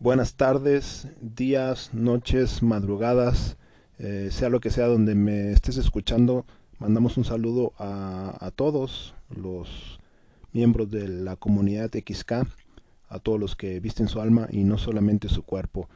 buenas 0.00 0.34
tardes, 0.34 1.06
días, 1.20 1.90
noches, 1.92 2.62
madrugadas, 2.62 3.58
eh, 3.98 4.28
sea 4.32 4.48
lo 4.48 4.60
que 4.60 4.70
sea 4.70 4.86
donde 4.86 5.14
me 5.14 5.52
estés 5.52 5.76
escuchando. 5.76 6.46
Mandamos 6.78 7.18
un 7.18 7.24
saludo 7.24 7.74
a, 7.78 8.34
a 8.40 8.50
todos 8.50 9.14
los 9.28 10.00
miembros 10.52 10.90
de 10.90 11.06
la 11.06 11.36
comunidad 11.36 11.90
XK, 11.90 12.32
a 13.08 13.18
todos 13.18 13.38
los 13.38 13.54
que 13.56 13.78
visten 13.78 14.08
su 14.08 14.20
alma 14.22 14.48
y 14.50 14.64
no 14.64 14.78
solamente 14.78 15.28
su 15.28 15.42
cuerpo. 15.42 15.88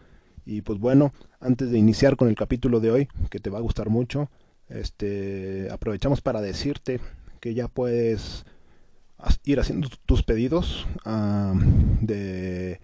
Y 0.45 0.61
pues 0.61 0.79
bueno, 0.79 1.11
antes 1.41 1.71
de 1.71 1.79
iniciar 1.79 2.17
con 2.17 2.29
el 2.29 2.35
capítulo 2.35 2.81
de 2.81 2.91
hoy, 2.91 3.09
que 3.31 3.41
te 3.41 3.49
va 3.49 3.59
a 3.59 3.63
gustar 3.63 3.89
mucho, 3.89 4.29
este, 4.69 5.69
aprovechamos 5.71 6.21
para 6.21 6.43
decirte 6.43 7.01
que 7.41 7.55
ya 7.55 7.69
puedes 7.69 8.45
ir 9.45 9.61
haciendo 9.61 9.89
tus 10.05 10.23
pedidos 10.23 10.87
de 12.03 12.81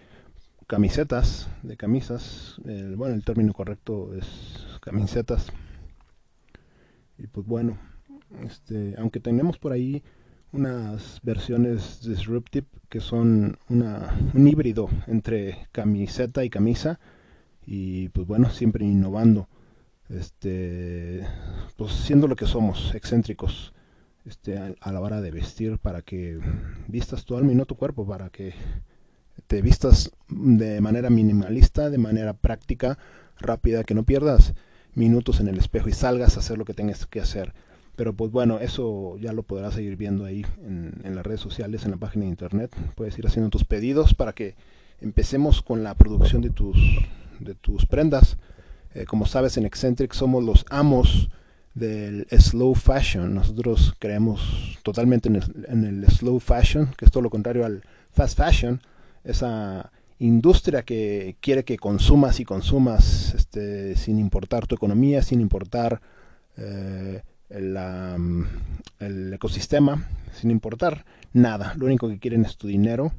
camisetas, 0.71 1.49
de 1.65 1.77
camisas. 1.77 2.61
El, 2.65 2.95
bueno, 2.95 3.17
el 3.17 3.25
término 3.25 3.53
correcto 3.53 4.15
es 4.15 4.79
camisetas. 4.81 5.49
Y 7.19 7.27
pues 7.27 7.45
bueno, 7.45 7.77
este, 8.45 8.95
aunque 8.97 9.19
tenemos 9.19 9.59
por 9.59 9.73
ahí 9.73 10.05
unas 10.53 11.19
versiones 11.25 12.07
disruptive 12.07 12.69
que 12.89 13.01
son 13.01 13.59
una, 13.69 14.17
un 14.33 14.47
híbrido 14.47 14.89
entre 15.09 15.67
camiseta 15.73 16.45
y 16.45 16.51
camisa 16.51 17.01
y 17.67 18.11
pues 18.11 18.29
bueno, 18.29 18.49
siempre 18.51 18.85
innovando. 18.85 19.49
Este, 20.09 21.27
pues 21.77 21.91
siendo 21.95 22.29
lo 22.29 22.37
que 22.37 22.47
somos, 22.47 22.95
excéntricos 22.95 23.73
este, 24.25 24.57
a, 24.57 24.93
la 24.93 25.01
hora 25.01 25.21
de 25.21 25.33
vestir 25.33 25.79
para 25.79 26.03
que 26.03 26.39
vistas 26.87 27.25
tu 27.25 27.37
alma 27.37 27.51
y 27.51 27.57
no 27.57 27.67
tu 27.67 27.75
cuerpo, 27.75 28.07
para 28.07 28.31
que 28.31 28.55
te 29.51 29.63
vistas 29.63 30.13
de 30.29 30.81
manera 30.81 31.11
minimalista, 31.11 31.91
de 31.91 31.99
manera 31.99 32.35
práctica, 32.35 32.99
rápida, 33.41 33.83
que 33.83 33.97
no 33.97 34.05
pierdas 34.05 34.55
minutos 34.95 35.41
en 35.41 35.49
el 35.49 35.59
espejo 35.59 35.89
y 35.89 35.93
salgas 35.93 36.37
a 36.37 36.39
hacer 36.39 36.57
lo 36.57 36.65
que 36.65 36.73
tengas 36.73 37.05
que 37.05 37.21
hacer. 37.21 37.53
Pero 37.97 38.13
pues 38.15 38.31
bueno, 38.31 38.61
eso 38.61 39.19
ya 39.19 39.33
lo 39.33 39.43
podrás 39.43 39.75
seguir 39.75 39.97
viendo 39.97 40.25
ahí 40.25 40.47
en, 40.65 41.17
las 41.17 41.27
redes 41.27 41.41
sociales, 41.41 41.85
en 41.85 41.91
la 41.91 41.97
página 41.97 42.27
de 42.27 42.31
internet. 42.31 42.71
Puedes 42.95 43.19
ir 43.19 43.27
haciendo 43.27 43.51
tus 43.51 43.65
pedidos 43.65 44.15
para 44.15 44.35
que 44.35 44.55
empecemos 45.01 45.63
con 45.63 45.83
la 45.83 45.97
producción 45.97 46.43
de 46.43 46.51
tus, 46.51 46.79
de 47.41 47.57
tus 47.57 47.87
prendas. 47.87 48.37
Eh, 48.95 49.05
como 49.05 49.27
sabes, 49.27 49.57
en 49.57 49.67
Eccentric 49.67 50.13
somos 50.13 50.45
los 50.45 50.65
amos 50.71 51.29
del 51.75 52.25
slow 52.31 52.77
fashion. 52.77 53.35
Nosotros 53.35 53.97
creemos 53.99 54.79
totalmente 54.85 55.29
en 55.29 55.85
el, 55.85 56.07
slow 56.07 56.39
fashion, 56.39 56.95
que 56.97 57.05
es 57.05 57.11
todo 57.11 57.25
lo 57.25 57.31
contrario 57.31 57.67
al 57.67 57.83
fast 58.13 58.39
fashion, 58.39 58.81
esa 59.25 59.93
industria 60.19 60.83
que 60.83 61.37
quiere 61.41 61.65
que 61.65 61.79
consumas 61.79 62.41
y 62.41 62.45
consumas 62.45 63.35
este, 63.35 63.97
sin 63.97 64.19
importar 64.19 64.67
tu 64.67 64.75
economía, 64.75 65.23
sin 65.23 65.41
importar 65.41 66.01
eh, 66.57 67.23
el, 67.49 67.77
el, 68.99 69.33
ecosistema, 69.33 70.09
sin 70.33 70.51
importar 70.51 71.05
nada. 71.33 71.75
Lo 71.77 71.87
único 71.87 72.09
que 72.09 72.19
quieren 72.19 72.45
es 72.45 72.57
tu 72.57 72.69
dinero. 72.69 73.13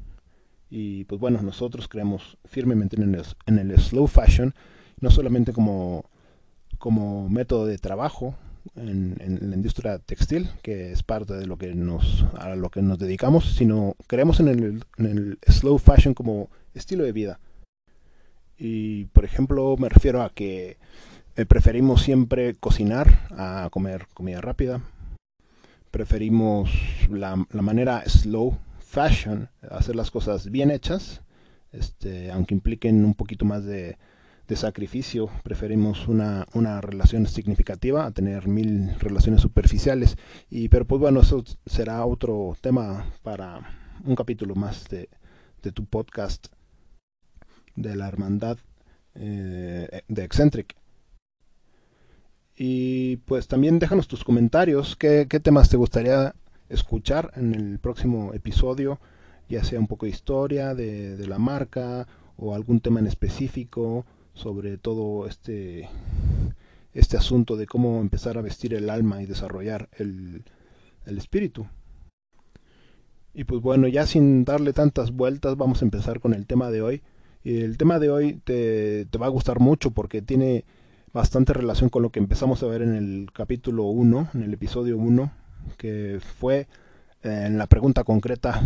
Y 0.70 1.04
pues 1.04 1.20
bueno, 1.20 1.42
nosotros 1.42 1.88
creemos 1.88 2.38
firmemente 2.44 2.96
en 2.96 3.14
el, 3.14 3.22
en 3.46 3.58
el 3.58 3.78
slow 3.78 4.06
fashion, 4.06 4.54
no 5.00 5.10
solamente 5.10 5.52
como 5.52 6.06
como 6.82 7.28
método 7.28 7.66
de 7.66 7.78
trabajo 7.78 8.34
en, 8.76 9.16
la 9.50 9.56
industria 9.56 9.98
textil, 9.98 10.48
que 10.62 10.92
es 10.92 11.02
parte 11.02 11.34
de 11.34 11.46
lo 11.46 11.56
que 11.56 11.74
nos, 11.74 12.24
a 12.38 12.54
lo 12.54 12.70
que 12.70 12.82
nos 12.82 12.98
dedicamos, 12.98 13.54
sino 13.54 13.96
creemos 14.06 14.40
en 14.40 14.48
el, 14.48 14.84
en 14.98 15.06
el 15.06 15.38
slow 15.46 15.78
fashion 15.78 16.14
como 16.14 16.50
estilo 16.74 17.04
de 17.04 17.12
vida. 17.12 17.40
Y 18.58 19.06
por 19.06 19.24
ejemplo 19.24 19.76
me 19.78 19.88
refiero 19.88 20.22
a 20.22 20.30
que 20.30 20.76
eh, 21.36 21.46
preferimos 21.46 22.02
siempre 22.02 22.54
cocinar 22.54 23.28
a 23.30 23.68
comer 23.70 24.06
comida 24.14 24.40
rápida. 24.40 24.80
Preferimos 25.90 26.70
la, 27.10 27.44
la, 27.50 27.62
manera 27.62 28.02
slow 28.06 28.56
fashion, 28.78 29.48
hacer 29.70 29.94
las 29.94 30.10
cosas 30.10 30.50
bien 30.50 30.70
hechas, 30.70 31.20
este, 31.72 32.30
aunque 32.30 32.54
impliquen 32.54 33.04
un 33.04 33.14
poquito 33.14 33.44
más 33.44 33.64
de, 33.64 33.98
de 34.52 34.56
sacrificio. 34.56 35.30
Preferimos 35.42 36.08
una, 36.08 36.46
una, 36.52 36.82
relación 36.82 37.26
significativa 37.26 38.04
a 38.04 38.10
tener 38.10 38.48
mil 38.48 38.94
relaciones 38.98 39.40
superficiales. 39.40 40.16
Y, 40.50 40.68
pero 40.68 40.84
pues 40.86 41.00
bueno, 41.00 41.20
eso 41.20 41.42
será 41.64 42.04
otro 42.04 42.54
tema 42.60 43.06
para 43.22 43.60
un 44.04 44.14
capítulo 44.14 44.54
más 44.54 44.88
de, 44.90 45.08
de 45.62 45.72
tu 45.72 45.86
podcast 45.86 46.48
de 47.76 47.96
la 47.96 48.08
hermandad 48.08 48.58
eh, 49.14 50.02
de 50.06 50.24
Eccentric. 50.24 50.76
Y 52.54 53.16
pues 53.24 53.48
también 53.48 53.78
déjanos 53.78 54.06
tus 54.06 54.22
comentarios, 54.22 54.96
qué, 54.96 55.26
qué 55.30 55.40
temas 55.40 55.70
te 55.70 55.78
gustaría 55.78 56.34
escuchar 56.68 57.32
en 57.36 57.54
el 57.54 57.78
próximo 57.78 58.34
episodio, 58.34 59.00
ya 59.48 59.64
sea 59.64 59.80
un 59.80 59.86
poco 59.86 60.04
de 60.04 60.12
historia 60.12 60.74
de, 60.74 61.16
de 61.16 61.26
la 61.26 61.38
marca 61.38 62.06
o 62.36 62.54
algún 62.54 62.80
tema 62.80 63.00
en 63.00 63.06
específico 63.06 64.04
sobre 64.34 64.78
todo 64.78 65.26
este, 65.26 65.88
este 66.94 67.16
asunto 67.16 67.56
de 67.56 67.66
cómo 67.66 68.00
empezar 68.00 68.38
a 68.38 68.42
vestir 68.42 68.74
el 68.74 68.90
alma 68.90 69.22
y 69.22 69.26
desarrollar 69.26 69.88
el, 69.98 70.44
el 71.06 71.18
espíritu. 71.18 71.66
Y 73.34 73.44
pues 73.44 73.62
bueno, 73.62 73.88
ya 73.88 74.06
sin 74.06 74.44
darle 74.44 74.72
tantas 74.72 75.10
vueltas, 75.12 75.56
vamos 75.56 75.82
a 75.82 75.84
empezar 75.84 76.20
con 76.20 76.34
el 76.34 76.46
tema 76.46 76.70
de 76.70 76.82
hoy. 76.82 77.02
Y 77.44 77.60
el 77.62 77.76
tema 77.76 77.98
de 77.98 78.10
hoy 78.10 78.40
te, 78.44 79.06
te 79.06 79.18
va 79.18 79.26
a 79.26 79.30
gustar 79.30 79.58
mucho 79.58 79.90
porque 79.90 80.22
tiene 80.22 80.64
bastante 81.12 81.52
relación 81.52 81.90
con 81.90 82.02
lo 82.02 82.10
que 82.10 82.20
empezamos 82.20 82.62
a 82.62 82.66
ver 82.66 82.82
en 82.82 82.94
el 82.94 83.28
capítulo 83.32 83.84
1, 83.84 84.30
en 84.34 84.42
el 84.42 84.54
episodio 84.54 84.96
1, 84.96 85.32
que 85.76 86.20
fue 86.38 86.68
eh, 87.22 87.44
en 87.46 87.58
la 87.58 87.66
pregunta 87.66 88.04
concreta, 88.04 88.62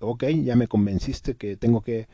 ok, 0.00 0.24
ya 0.42 0.56
me 0.56 0.68
convenciste 0.68 1.34
que 1.34 1.56
tengo 1.56 1.82
que 1.82 2.08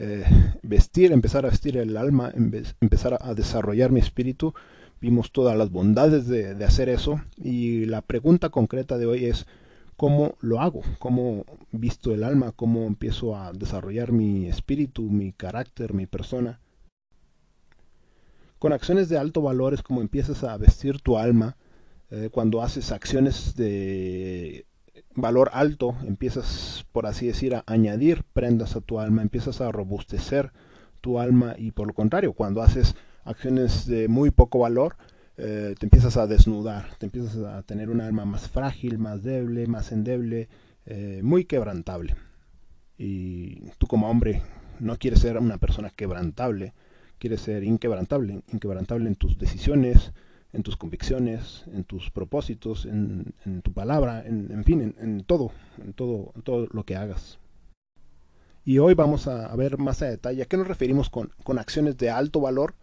eh, 0.00 0.24
vestir, 0.62 1.10
empezar 1.10 1.44
a 1.44 1.50
vestir 1.50 1.76
el 1.76 1.96
alma, 1.96 2.32
empezar 2.80 3.18
a 3.20 3.34
desarrollar 3.34 3.90
mi 3.90 3.98
espíritu. 3.98 4.54
Vimos 5.00 5.32
todas 5.32 5.58
las 5.58 5.70
bondades 5.70 6.28
de, 6.28 6.64
hacer 6.64 6.88
eso 6.88 7.20
y 7.36 7.84
la 7.84 8.00
pregunta 8.00 8.50
concreta 8.50 8.96
de 8.96 9.06
hoy 9.06 9.24
es 9.24 9.46
cómo 9.96 10.36
lo 10.40 10.60
hago, 10.60 10.82
cómo 11.00 11.44
visto 11.72 12.14
el 12.14 12.22
alma, 12.22 12.52
cómo 12.52 12.86
empiezo 12.86 13.34
a 13.36 13.52
desarrollar 13.52 14.12
mi 14.12 14.46
espíritu, 14.46 15.02
mi 15.02 15.32
carácter, 15.32 15.94
mi 15.94 16.06
persona. 16.06 16.60
Con 18.60 18.72
acciones 18.72 19.08
de 19.08 19.18
alto 19.18 19.42
valor 19.42 19.74
es 19.74 19.82
como 19.82 20.00
empiezas 20.00 20.44
a 20.44 20.56
vestir 20.58 21.00
tu 21.00 21.18
alma 21.18 21.56
eh, 22.10 22.28
cuando 22.30 22.62
haces 22.62 22.92
acciones 22.92 23.56
de 23.56 24.64
valor 25.20 25.50
alto, 25.52 25.96
empiezas, 26.06 26.86
por 26.92 27.06
así 27.06 27.26
decir, 27.26 27.54
a 27.54 27.64
añadir 27.66 28.24
prendas 28.32 28.76
a 28.76 28.80
tu 28.80 29.00
alma, 29.00 29.22
empiezas 29.22 29.60
a 29.60 29.72
robustecer 29.72 30.52
tu 31.00 31.18
alma 31.18 31.54
y 31.56 31.72
por 31.72 31.86
lo 31.86 31.94
contrario, 31.94 32.32
cuando 32.32 32.62
haces 32.62 32.94
acciones 33.24 33.86
de 33.86 34.08
muy 34.08 34.30
poco 34.30 34.60
valor, 34.60 34.96
eh, 35.36 35.74
te 35.78 35.86
empiezas 35.86 36.16
a 36.16 36.26
desnudar, 36.26 36.88
te 36.98 37.06
empiezas 37.06 37.36
a 37.36 37.62
tener 37.62 37.90
un 37.90 38.00
alma 38.00 38.24
más 38.24 38.48
frágil, 38.48 38.98
más 38.98 39.22
débil, 39.22 39.68
más 39.68 39.92
endeble, 39.92 40.48
eh, 40.86 41.20
muy 41.22 41.44
quebrantable. 41.44 42.16
Y 42.96 43.70
tú 43.78 43.86
como 43.86 44.10
hombre 44.10 44.42
no 44.80 44.96
quieres 44.96 45.20
ser 45.20 45.38
una 45.38 45.58
persona 45.58 45.90
quebrantable, 45.90 46.74
quieres 47.18 47.42
ser 47.42 47.62
inquebrantable, 47.62 48.42
inquebrantable 48.52 49.08
en 49.08 49.14
tus 49.14 49.38
decisiones, 49.38 50.12
en 50.52 50.62
tus 50.62 50.76
convicciones, 50.76 51.64
en 51.72 51.84
tus 51.84 52.10
propósitos, 52.10 52.86
en, 52.86 53.34
tu 53.62 53.72
palabra, 53.72 54.24
en, 54.24 54.64
fin, 54.64 54.94
en, 54.98 55.24
todo, 55.24 55.52
en 55.82 55.92
todo, 55.92 56.32
todo 56.42 56.66
lo 56.72 56.84
que 56.84 56.96
hagas. 56.96 57.38
Y 58.64 58.78
hoy 58.78 58.94
vamos 58.94 59.28
a, 59.28 59.54
ver 59.56 59.78
más 59.78 60.02
a 60.02 60.06
detalle 60.06 60.42
a 60.42 60.46
qué 60.46 60.56
nos 60.56 60.68
referimos 60.68 61.10
con, 61.10 61.30
acciones 61.58 61.96
de 61.96 62.10
alto 62.10 62.40
valor, 62.40 62.74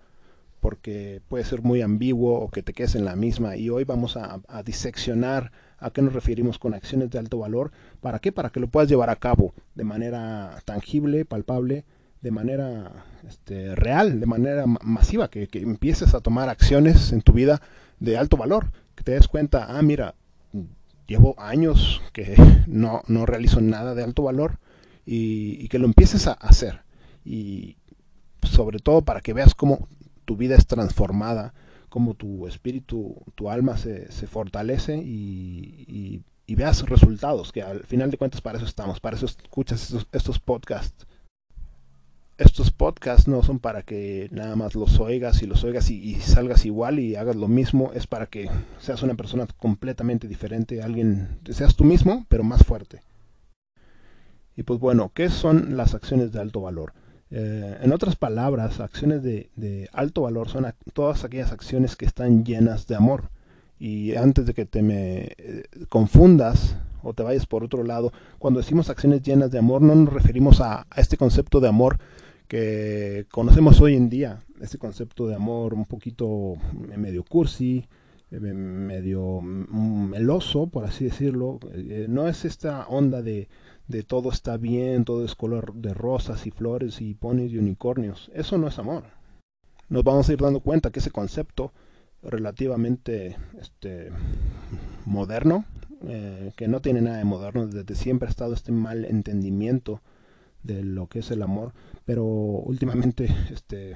porque 0.60 1.22
puede 1.28 1.44
ser 1.44 1.62
muy 1.62 1.82
ambiguo 1.82 2.40
o 2.40 2.50
que 2.50 2.64
te 2.64 2.74
quedes 2.74 2.96
en 2.96 3.06
la 3.06 3.16
misma. 3.16 3.56
Y 3.56 3.70
hoy 3.70 3.84
vamos 3.84 4.18
a, 4.18 4.42
a 4.48 4.64
diseccionar 4.64 5.52
a 5.78 5.92
qué 5.92 6.02
nos 6.02 6.14
referimos 6.14 6.58
con 6.58 6.74
acciones 6.74 7.10
de 7.12 7.20
alto 7.20 7.38
valor. 7.38 7.72
¿Para 8.02 8.20
qué? 8.20 8.32
Para 8.32 8.50
que 8.50 8.60
lo 8.60 8.68
puedas 8.68 8.90
llevar 8.90 9.10
a 9.10 9.16
cabo 9.16 9.54
de 9.76 9.84
manera 9.84 10.60
tangible, 10.66 11.26
palpable, 11.26 11.86
de 12.26 12.32
manera 12.32 13.06
este, 13.28 13.76
real, 13.76 14.20
de 14.20 14.26
manera 14.26 14.66
masiva, 14.66 15.28
que, 15.28 15.48
empieces 15.54 16.16
a 16.16 16.22
tomar 16.22 16.50
acciones 16.50 17.12
en 17.12 17.22
tu 17.22 17.34
vida 17.34 17.62
de 18.00 18.18
alto 18.18 18.36
valor, 18.36 18.72
que 18.96 19.04
te 19.04 19.12
des 19.12 19.28
cuenta, 19.28 19.68
ah, 19.70 19.84
mira, 19.84 20.16
llevo 21.06 21.36
años 21.38 22.02
que 22.14 22.34
no, 22.68 23.04
no 23.06 23.28
realizo 23.28 23.62
nada 23.62 23.94
de 23.94 24.04
alto 24.04 24.24
valor 24.24 24.58
y, 25.06 25.68
que 25.68 25.78
lo 25.78 25.86
empieces 25.86 26.26
a 26.26 26.32
hacer. 26.32 26.82
Y 27.24 27.78
sobre 28.42 28.80
todo 28.80 29.04
para 29.04 29.22
que 29.22 29.34
veas 29.34 29.54
cómo 29.54 29.88
tu 30.26 30.36
vida 30.36 30.56
es 30.56 30.66
transformada, 30.66 31.54
cómo 31.90 32.16
tu 32.16 32.48
espíritu, 32.48 33.22
tu 33.36 33.52
alma 33.52 33.78
se, 33.78 34.12
se 34.12 34.26
fortalece 34.26 34.98
y, 34.98 36.24
y, 36.48 36.56
veas 36.56 36.82
resultados, 36.90 37.52
que 37.52 37.62
al 37.62 37.84
final 37.84 38.10
de 38.10 38.18
cuentas 38.18 38.42
para 38.42 38.58
eso 38.58 38.66
estamos, 38.66 39.00
para 39.00 39.16
eso 39.16 39.28
escuchas 39.28 39.96
estos 40.12 40.40
podcasts 40.40 41.06
estos 42.38 42.72
podcasts 42.72 43.28
no 43.28 43.44
son 43.44 43.60
para 43.60 43.84
que 43.84 44.28
nada 44.32 44.56
más 44.56 44.76
los 44.76 45.00
oigas 45.00 45.42
y 45.42 45.48
los 45.48 45.64
oigas 45.64 45.90
y, 45.90 46.16
salgas 46.16 46.66
igual 46.66 47.00
y 47.00 47.16
hagas 47.16 47.36
lo 47.36 47.48
mismo. 47.48 47.92
Es 47.94 48.08
para 48.08 48.26
que 48.26 48.50
seas 48.80 49.04
una 49.04 49.16
persona 49.16 49.48
completamente 49.58 50.28
diferente, 50.28 50.82
alguien, 50.82 51.40
seas 51.50 51.76
tú 51.76 51.86
mismo, 51.86 52.26
pero 52.28 52.44
más 52.44 52.64
fuerte. 52.64 53.02
Y 54.58 54.64
pues 54.64 54.80
bueno, 54.80 55.12
¿qué 55.14 55.30
son 55.30 55.78
las 55.78 55.94
acciones 55.94 56.32
de 56.32 56.40
alto 56.40 56.62
valor? 56.62 56.94
Eh, 57.32 57.78
en 57.82 57.94
otras 57.94 58.16
palabras, 58.16 58.80
acciones 58.80 59.24
de, 59.24 59.90
alto 59.94 60.22
valor 60.22 60.50
son 60.50 60.66
todas 60.94 61.24
aquellas 61.24 61.52
acciones 61.52 61.96
que 61.96 62.06
están 62.06 62.44
llenas 62.44 62.88
de 62.88 62.96
amor. 62.96 63.30
Y 63.80 64.16
antes 64.16 64.46
de 64.46 64.54
que 64.54 64.66
te 64.66 64.82
me 64.82 65.34
eh, 65.38 65.64
confundas 65.90 66.78
o 67.02 67.14
te 67.14 67.24
vayas 67.24 67.46
por 67.46 67.64
otro 67.64 67.84
lado, 67.84 68.12
cuando 68.40 68.60
decimos 68.60 68.90
acciones 68.90 69.22
llenas 69.22 69.52
de 69.52 69.60
amor, 69.60 69.82
no 69.82 69.96
nos 69.96 70.14
referimos 70.14 70.60
a 70.60 70.88
este 70.96 71.18
concepto 71.18 71.60
de 71.60 71.68
amor 71.68 71.98
que 72.48 73.26
conocemos 73.32 73.82
hoy 73.82 73.96
en 73.96 74.10
día, 74.10 74.44
este 74.62 74.78
concepto 74.78 75.28
de 75.28 75.36
amor 75.36 75.74
un 75.74 75.86
poquito 75.86 76.56
medio 76.98 77.24
cursi, 77.24 77.86
eh, 78.32 78.40
medio 78.40 79.42
mm, 79.42 80.10
meloso, 80.10 80.68
por 80.68 80.86
así 80.86 81.06
decirlo. 81.06 81.60
Eh, 81.74 82.08
no 82.10 82.28
es 82.28 82.46
esta 82.46 82.88
onda 82.88 83.22
de, 83.22 83.48
de 83.88 84.04
todo 84.04 84.30
está 84.30 84.58
bien, 84.58 85.06
todo 85.06 85.26
es 85.26 85.36
color 85.36 85.74
de 85.74 85.94
rosas 85.94 86.46
y 86.48 86.52
flores 86.52 87.02
y 87.02 87.14
ponis 87.14 87.52
y 87.52 87.58
unicornios. 87.58 88.32
Eso 88.34 88.58
no 88.58 88.68
es 88.68 88.80
amor. 88.80 89.04
Nos 89.90 90.04
vamos 90.04 90.28
a 90.28 90.34
ir 90.34 90.40
dando 90.40 90.62
cuenta 90.62 90.90
que 90.92 91.00
ese 91.00 91.12
concepto 91.12 91.72
relativamente 92.24 93.38
este, 93.60 94.10
moderno, 95.06 95.66
eh, 96.08 96.52
que 96.58 96.68
no 96.68 96.82
tiene 96.82 97.02
nada 97.02 97.18
de 97.18 97.24
moderno, 97.24 97.68
desde 97.68 97.96
siempre 97.96 98.28
ha 98.28 98.32
estado 98.32 98.54
este 98.54 98.72
mal 98.72 99.06
entendimiento 99.06 100.02
de 100.64 100.84
lo 100.84 101.08
que 101.08 101.20
es 101.20 101.30
el 101.30 101.44
amor, 101.44 101.74
pero 102.06 102.24
últimamente 102.24 103.28
este, 103.52 103.96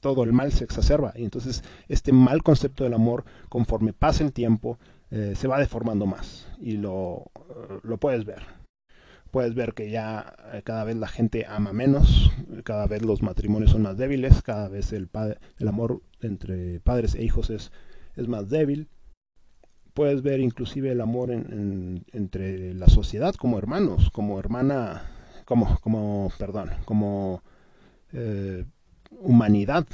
todo 0.00 0.22
el 0.22 0.32
mal 0.32 0.52
se 0.52 0.64
exacerba 0.64 1.12
y 1.16 1.24
entonces 1.24 1.62
este 1.88 2.12
mal 2.12 2.42
concepto 2.42 2.84
del 2.84 2.94
amor, 2.94 3.24
conforme 3.48 3.92
pasa 3.92 4.24
el 4.24 4.32
tiempo, 4.32 4.78
eh, 5.10 5.34
se 5.34 5.48
va 5.48 5.58
deformando 5.58 6.06
más 6.06 6.46
y 6.60 6.76
lo, 6.76 7.30
lo 7.82 7.98
puedes 7.98 8.24
ver. 8.24 8.42
Puedes 9.32 9.54
ver 9.54 9.74
que 9.74 9.90
ya 9.90 10.34
eh, 10.52 10.62
cada 10.64 10.84
vez 10.84 10.96
la 10.96 11.08
gente 11.08 11.46
ama 11.46 11.72
menos, 11.72 12.32
cada 12.64 12.86
vez 12.86 13.02
los 13.02 13.22
matrimonios 13.22 13.72
son 13.72 13.82
más 13.82 13.96
débiles, 13.96 14.42
cada 14.42 14.68
vez 14.68 14.92
el, 14.92 15.08
el 15.58 15.68
amor 15.68 16.02
entre 16.20 16.80
padres 16.80 17.14
e 17.14 17.24
hijos 17.24 17.50
es, 17.50 17.72
es 18.16 18.28
más 18.28 18.48
débil. 18.48 18.88
Puedes 19.94 20.22
ver 20.22 20.40
inclusive 20.40 20.92
el 20.92 21.00
amor 21.00 21.32
en, 21.32 22.04
entre 22.12 22.74
la 22.74 22.88
sociedad 22.88 23.34
como 23.34 23.58
hermanos, 23.58 24.10
como 24.10 24.38
hermana 24.38 25.02
como, 25.50 25.80
como 25.80 26.30
perdón, 26.38 26.70
como 26.84 27.42
eh, 28.12 28.64
humanidad, 29.10 29.84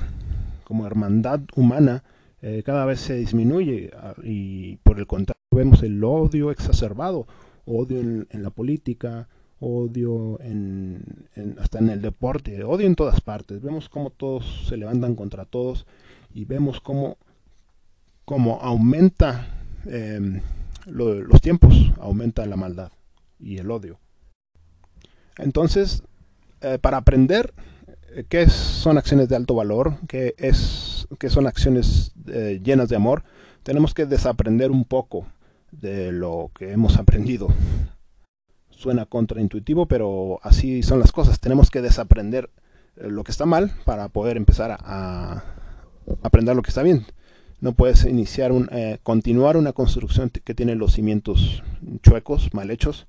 como 0.64 0.86
hermandad 0.86 1.40
humana, 1.54 2.04
eh, 2.42 2.62
cada 2.62 2.84
vez 2.84 3.00
se 3.00 3.14
disminuye 3.16 3.90
ah, 3.96 4.12
y 4.22 4.76
por 4.84 4.98
el 4.98 5.06
contrario 5.06 5.40
vemos 5.50 5.82
el 5.82 6.04
odio 6.04 6.50
exacerbado, 6.50 7.26
odio 7.64 8.00
en, 8.00 8.42
la 8.42 8.50
política, 8.50 9.30
odio 9.58 10.38
en, 10.42 11.26
en, 11.34 11.58
hasta 11.58 11.78
en 11.78 11.88
el 11.88 12.02
deporte, 12.02 12.62
odio 12.62 12.86
en 12.86 12.94
todas 12.94 13.22
partes. 13.22 13.62
Vemos 13.62 13.88
cómo 13.88 14.10
todos 14.10 14.66
se 14.68 14.76
levantan 14.76 15.14
contra 15.14 15.46
todos 15.46 15.86
y 16.34 16.44
vemos 16.44 16.82
cómo, 16.82 17.16
cómo 18.26 18.60
aumenta 18.60 19.64
eh, 19.86 20.42
lo, 20.84 21.14
los 21.14 21.40
tiempos, 21.40 21.94
aumenta 21.98 22.44
la 22.44 22.56
maldad 22.56 22.92
y 23.40 23.56
el 23.56 23.70
odio. 23.70 23.98
Entonces, 25.38 26.02
eh, 26.60 26.78
para 26.80 26.98
aprender 26.98 27.52
eh, 28.14 28.24
qué 28.28 28.48
son 28.48 28.98
acciones 28.98 29.28
de 29.28 29.36
alto 29.36 29.54
valor, 29.54 29.98
qué, 30.08 30.34
es, 30.38 31.06
qué 31.18 31.30
son 31.30 31.46
acciones 31.46 32.12
eh, 32.28 32.60
llenas 32.62 32.88
de 32.88 32.96
amor, 32.96 33.24
tenemos 33.62 33.94
que 33.94 34.06
desaprender 34.06 34.70
un 34.70 34.84
poco 34.84 35.26
de 35.72 36.12
lo 36.12 36.50
que 36.54 36.72
hemos 36.72 36.96
aprendido. 36.96 37.48
Suena 38.70 39.06
contraintuitivo, 39.06 39.86
pero 39.86 40.38
así 40.42 40.82
son 40.82 41.00
las 41.00 41.12
cosas. 41.12 41.40
Tenemos 41.40 41.70
que 41.70 41.82
desaprender 41.82 42.50
lo 42.96 43.24
que 43.24 43.32
está 43.32 43.46
mal 43.46 43.72
para 43.84 44.08
poder 44.08 44.36
empezar 44.36 44.70
a, 44.70 44.78
a 44.82 45.44
aprender 46.22 46.54
lo 46.54 46.62
que 46.62 46.70
está 46.70 46.82
bien. 46.82 47.06
No 47.60 47.72
puedes 47.72 48.04
iniciar 48.04 48.52
un, 48.52 48.68
eh, 48.70 48.98
continuar 49.02 49.56
una 49.56 49.72
construcción 49.72 50.30
que 50.30 50.54
tiene 50.54 50.74
los 50.74 50.92
cimientos 50.92 51.62
chuecos, 52.02 52.52
mal 52.52 52.70
hechos, 52.70 53.06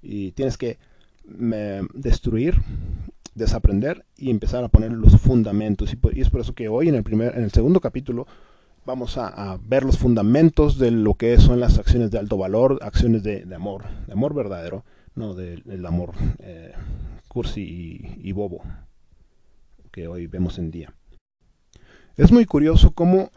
y 0.00 0.32
tienes 0.32 0.56
que 0.56 0.78
destruir, 1.24 2.56
desaprender 3.34 4.04
y 4.16 4.30
empezar 4.30 4.64
a 4.64 4.68
poner 4.68 4.92
los 4.92 5.20
fundamentos. 5.20 5.92
Y, 5.92 6.20
es 6.20 6.30
por 6.30 6.40
eso 6.40 6.54
que 6.54 6.68
hoy 6.68 6.88
en 6.88 6.94
el, 6.94 7.02
primer, 7.02 7.36
en 7.36 7.44
el 7.44 7.52
segundo 7.52 7.80
capítulo 7.80 8.26
vamos 8.86 9.16
a, 9.16 9.58
ver 9.66 9.84
los 9.84 9.98
fundamentos 9.98 10.78
de 10.78 10.90
lo 10.90 11.14
que 11.14 11.38
son 11.38 11.60
las 11.60 11.78
acciones 11.78 12.10
de 12.10 12.18
alto 12.18 12.36
valor, 12.36 12.78
acciones 12.82 13.22
de, 13.22 13.46
amor, 13.54 13.84
de 14.06 14.12
amor 14.12 14.34
verdadero, 14.34 14.84
no 15.14 15.34
del 15.34 15.62
de, 15.64 15.86
amor 15.86 16.12
eh, 16.40 16.72
cursi 17.28 17.62
y, 17.62 18.28
y, 18.28 18.32
bobo 18.32 18.62
que 19.90 20.06
hoy 20.06 20.26
vemos 20.26 20.58
en 20.58 20.70
día. 20.70 20.92
Es 22.16 22.30
muy 22.30 22.44
curioso 22.44 22.92
cómo 22.92 23.30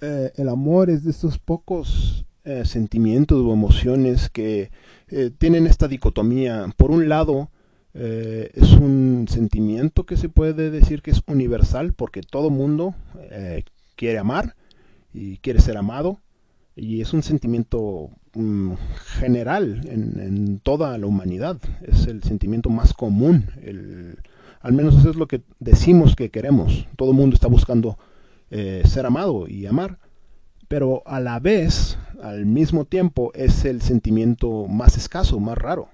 eh, 0.00 0.32
el 0.36 0.48
amor 0.48 0.90
es 0.90 1.04
de 1.04 1.10
estos 1.10 1.38
pocos 1.38 2.23
eh, 2.46 2.66
sentimientos 2.66 3.38
o 3.42 3.54
emociones 3.54 4.28
que 4.28 4.70
eh, 5.08 5.30
tienen 5.38 5.66
esta 5.66 5.88
dicotomía. 5.88 6.66
Por 6.76 6.90
un 6.90 7.08
lado, 7.08 7.48
eh, 7.94 8.50
es 8.52 8.72
un 8.72 9.24
sentimiento 9.30 10.04
que 10.04 10.18
se 10.18 10.28
puede 10.28 10.70
decir 10.70 11.00
que 11.00 11.10
es 11.10 11.22
universal 11.26 11.94
porque 11.94 12.20
todo 12.20 12.50
mundo 12.50 12.94
quiere 13.96 14.18
amar 14.18 14.56
y 15.14 15.38
quiere 15.38 15.62
ser 15.62 15.78
amado 15.78 16.20
y 16.76 17.00
es 17.00 17.14
un 17.14 17.22
sentimiento 17.22 18.10
mm, 18.34 18.72
general 19.20 19.80
en, 19.88 20.60
toda 20.62 20.98
la 20.98 21.06
humanidad. 21.06 21.56
Es 21.80 22.06
el 22.08 22.22
sentimiento 22.24 22.68
más 22.68 22.92
común. 22.92 23.46
El, 23.62 24.18
al 24.60 24.74
menos 24.74 24.98
eso 24.98 25.08
es 25.08 25.16
lo 25.16 25.28
que 25.28 25.40
decimos 25.60 26.14
que 26.14 26.28
queremos. 26.28 26.86
Todo 26.96 27.12
el 27.12 27.16
mundo 27.16 27.32
está 27.32 27.48
buscando 27.48 27.96
ser 28.50 29.06
amado 29.06 29.48
y 29.48 29.64
amar 29.64 29.98
pero 30.68 31.02
a 31.06 31.20
la 31.20 31.38
vez, 31.40 31.98
al 32.22 32.46
mismo 32.46 32.84
tiempo, 32.84 33.32
es 33.34 33.64
el 33.64 33.82
sentimiento 33.82 34.66
más 34.66 34.96
escaso, 34.96 35.40
más 35.40 35.58
raro. 35.58 35.88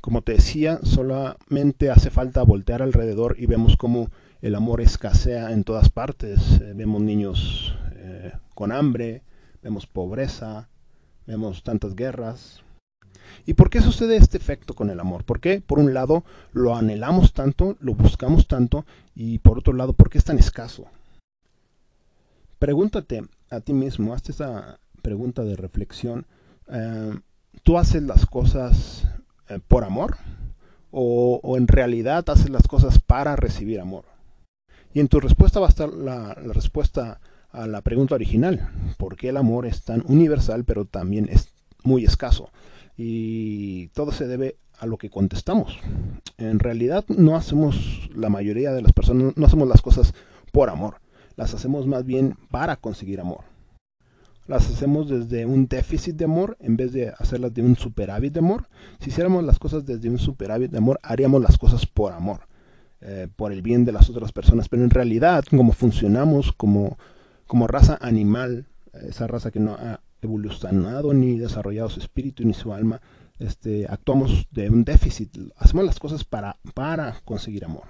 Como 0.00 0.22
te 0.22 0.32
decía, 0.32 0.80
solamente 0.82 1.90
hace 1.90 2.10
falta 2.10 2.42
voltear 2.42 2.82
alrededor 2.82 3.36
y 3.38 3.46
vemos 3.46 3.76
cómo 3.76 4.10
el 4.42 4.54
amor 4.54 4.80
escasea 4.82 5.52
en 5.52 5.64
todas 5.64 5.88
partes. 5.88 6.60
Eh, 6.60 6.72
vemos 6.74 7.00
niños 7.00 7.74
eh, 7.94 8.32
con 8.54 8.72
hambre, 8.72 9.22
vemos 9.62 9.86
pobreza, 9.86 10.68
vemos 11.26 11.62
tantas 11.62 11.94
guerras. 11.94 12.62
¿Y 13.46 13.54
por 13.54 13.70
qué 13.70 13.80
sucede 13.80 14.16
este 14.16 14.36
efecto 14.36 14.74
con 14.74 14.90
el 14.90 15.00
amor? 15.00 15.24
¿Por 15.24 15.40
qué, 15.40 15.60
por 15.60 15.78
un 15.78 15.94
lado, 15.94 16.24
lo 16.52 16.76
anhelamos 16.76 17.32
tanto, 17.32 17.76
lo 17.80 17.94
buscamos 17.94 18.46
tanto, 18.46 18.84
y 19.14 19.38
por 19.38 19.58
otro 19.58 19.72
lado, 19.72 19.92
por 19.92 20.10
qué 20.10 20.18
es 20.18 20.24
tan 20.24 20.38
escaso? 20.38 20.84
Pregúntate, 22.58 23.22
a 23.56 23.60
ti 23.60 23.72
mismo, 23.72 24.14
hazte 24.14 24.32
esa 24.32 24.78
pregunta 25.02 25.44
de 25.44 25.56
reflexión. 25.56 26.26
Eh, 26.68 27.12
¿Tú 27.62 27.78
haces 27.78 28.02
las 28.02 28.26
cosas 28.26 29.06
eh, 29.48 29.58
por 29.66 29.84
amor? 29.84 30.16
O, 30.90 31.56
en 31.56 31.66
realidad 31.66 32.28
haces 32.30 32.50
las 32.50 32.68
cosas 32.68 33.00
para 33.00 33.36
recibir 33.36 33.80
amor? 33.80 34.04
Y 34.92 35.00
en 35.00 35.08
tu 35.08 35.18
respuesta 35.18 35.58
va 35.58 35.66
a 35.66 35.70
estar 35.70 35.92
la, 35.92 36.36
la 36.40 36.52
respuesta 36.52 37.20
a 37.50 37.66
la 37.66 37.80
pregunta 37.82 38.14
original. 38.14 38.70
¿Por 38.96 39.16
qué 39.16 39.30
el 39.30 39.36
amor 39.36 39.66
es 39.66 39.82
tan 39.82 40.04
universal 40.06 40.64
pero 40.64 40.84
también 40.84 41.28
es 41.28 41.48
muy 41.82 42.04
escaso? 42.04 42.50
Y 42.96 43.88
todo 43.88 44.12
se 44.12 44.28
debe 44.28 44.56
a 44.78 44.86
lo 44.86 44.98
que 44.98 45.10
contestamos. 45.10 45.78
En 46.38 46.60
realidad 46.60 47.04
no 47.08 47.36
hacemos, 47.36 48.08
la 48.14 48.28
mayoría 48.28 48.72
de 48.72 48.82
las 48.82 48.92
personas 48.92 49.36
no 49.36 49.46
hacemos 49.46 49.68
las 49.68 49.82
cosas 49.82 50.14
por 50.52 50.70
amor 50.70 51.03
las 51.36 51.54
hacemos 51.54 51.86
más 51.86 52.04
bien 52.04 52.36
para 52.50 52.76
conseguir 52.76 53.20
amor. 53.20 53.44
Las 54.46 54.68
hacemos 54.68 55.08
desde 55.08 55.46
un 55.46 55.66
déficit 55.66 56.16
de 56.16 56.26
amor 56.26 56.56
en 56.60 56.76
vez 56.76 56.92
de 56.92 57.08
hacerlas 57.18 57.54
de 57.54 57.62
un 57.62 57.76
superávit 57.76 58.34
de 58.34 58.40
amor. 58.40 58.68
Si 59.00 59.08
hiciéramos 59.08 59.42
las 59.42 59.58
cosas 59.58 59.86
desde 59.86 60.10
un 60.10 60.18
superávit 60.18 60.70
de 60.70 60.78
amor, 60.78 61.00
haríamos 61.02 61.40
las 61.40 61.56
cosas 61.56 61.86
por 61.86 62.12
amor, 62.12 62.40
eh, 63.00 63.28
por 63.36 63.52
el 63.52 63.62
bien 63.62 63.86
de 63.86 63.92
las 63.92 64.10
otras 64.10 64.32
personas. 64.32 64.68
Pero 64.68 64.84
en 64.84 64.90
realidad, 64.90 65.44
como 65.48 65.72
funcionamos 65.72 66.52
como, 66.52 66.98
como 67.46 67.66
raza 67.66 67.98
animal, 68.02 68.66
esa 68.92 69.26
raza 69.26 69.50
que 69.50 69.60
no 69.60 69.74
ha 69.74 70.00
evolucionado 70.20 71.14
ni 71.14 71.38
desarrollado 71.38 71.88
su 71.88 72.00
espíritu 72.00 72.44
ni 72.44 72.52
su 72.52 72.74
alma, 72.74 73.00
este, 73.38 73.86
actuamos 73.88 74.46
de 74.50 74.68
un 74.68 74.84
déficit. 74.84 75.36
Hacemos 75.56 75.86
las 75.86 75.98
cosas 75.98 76.24
para, 76.24 76.58
para 76.74 77.20
conseguir 77.24 77.64
amor. 77.64 77.84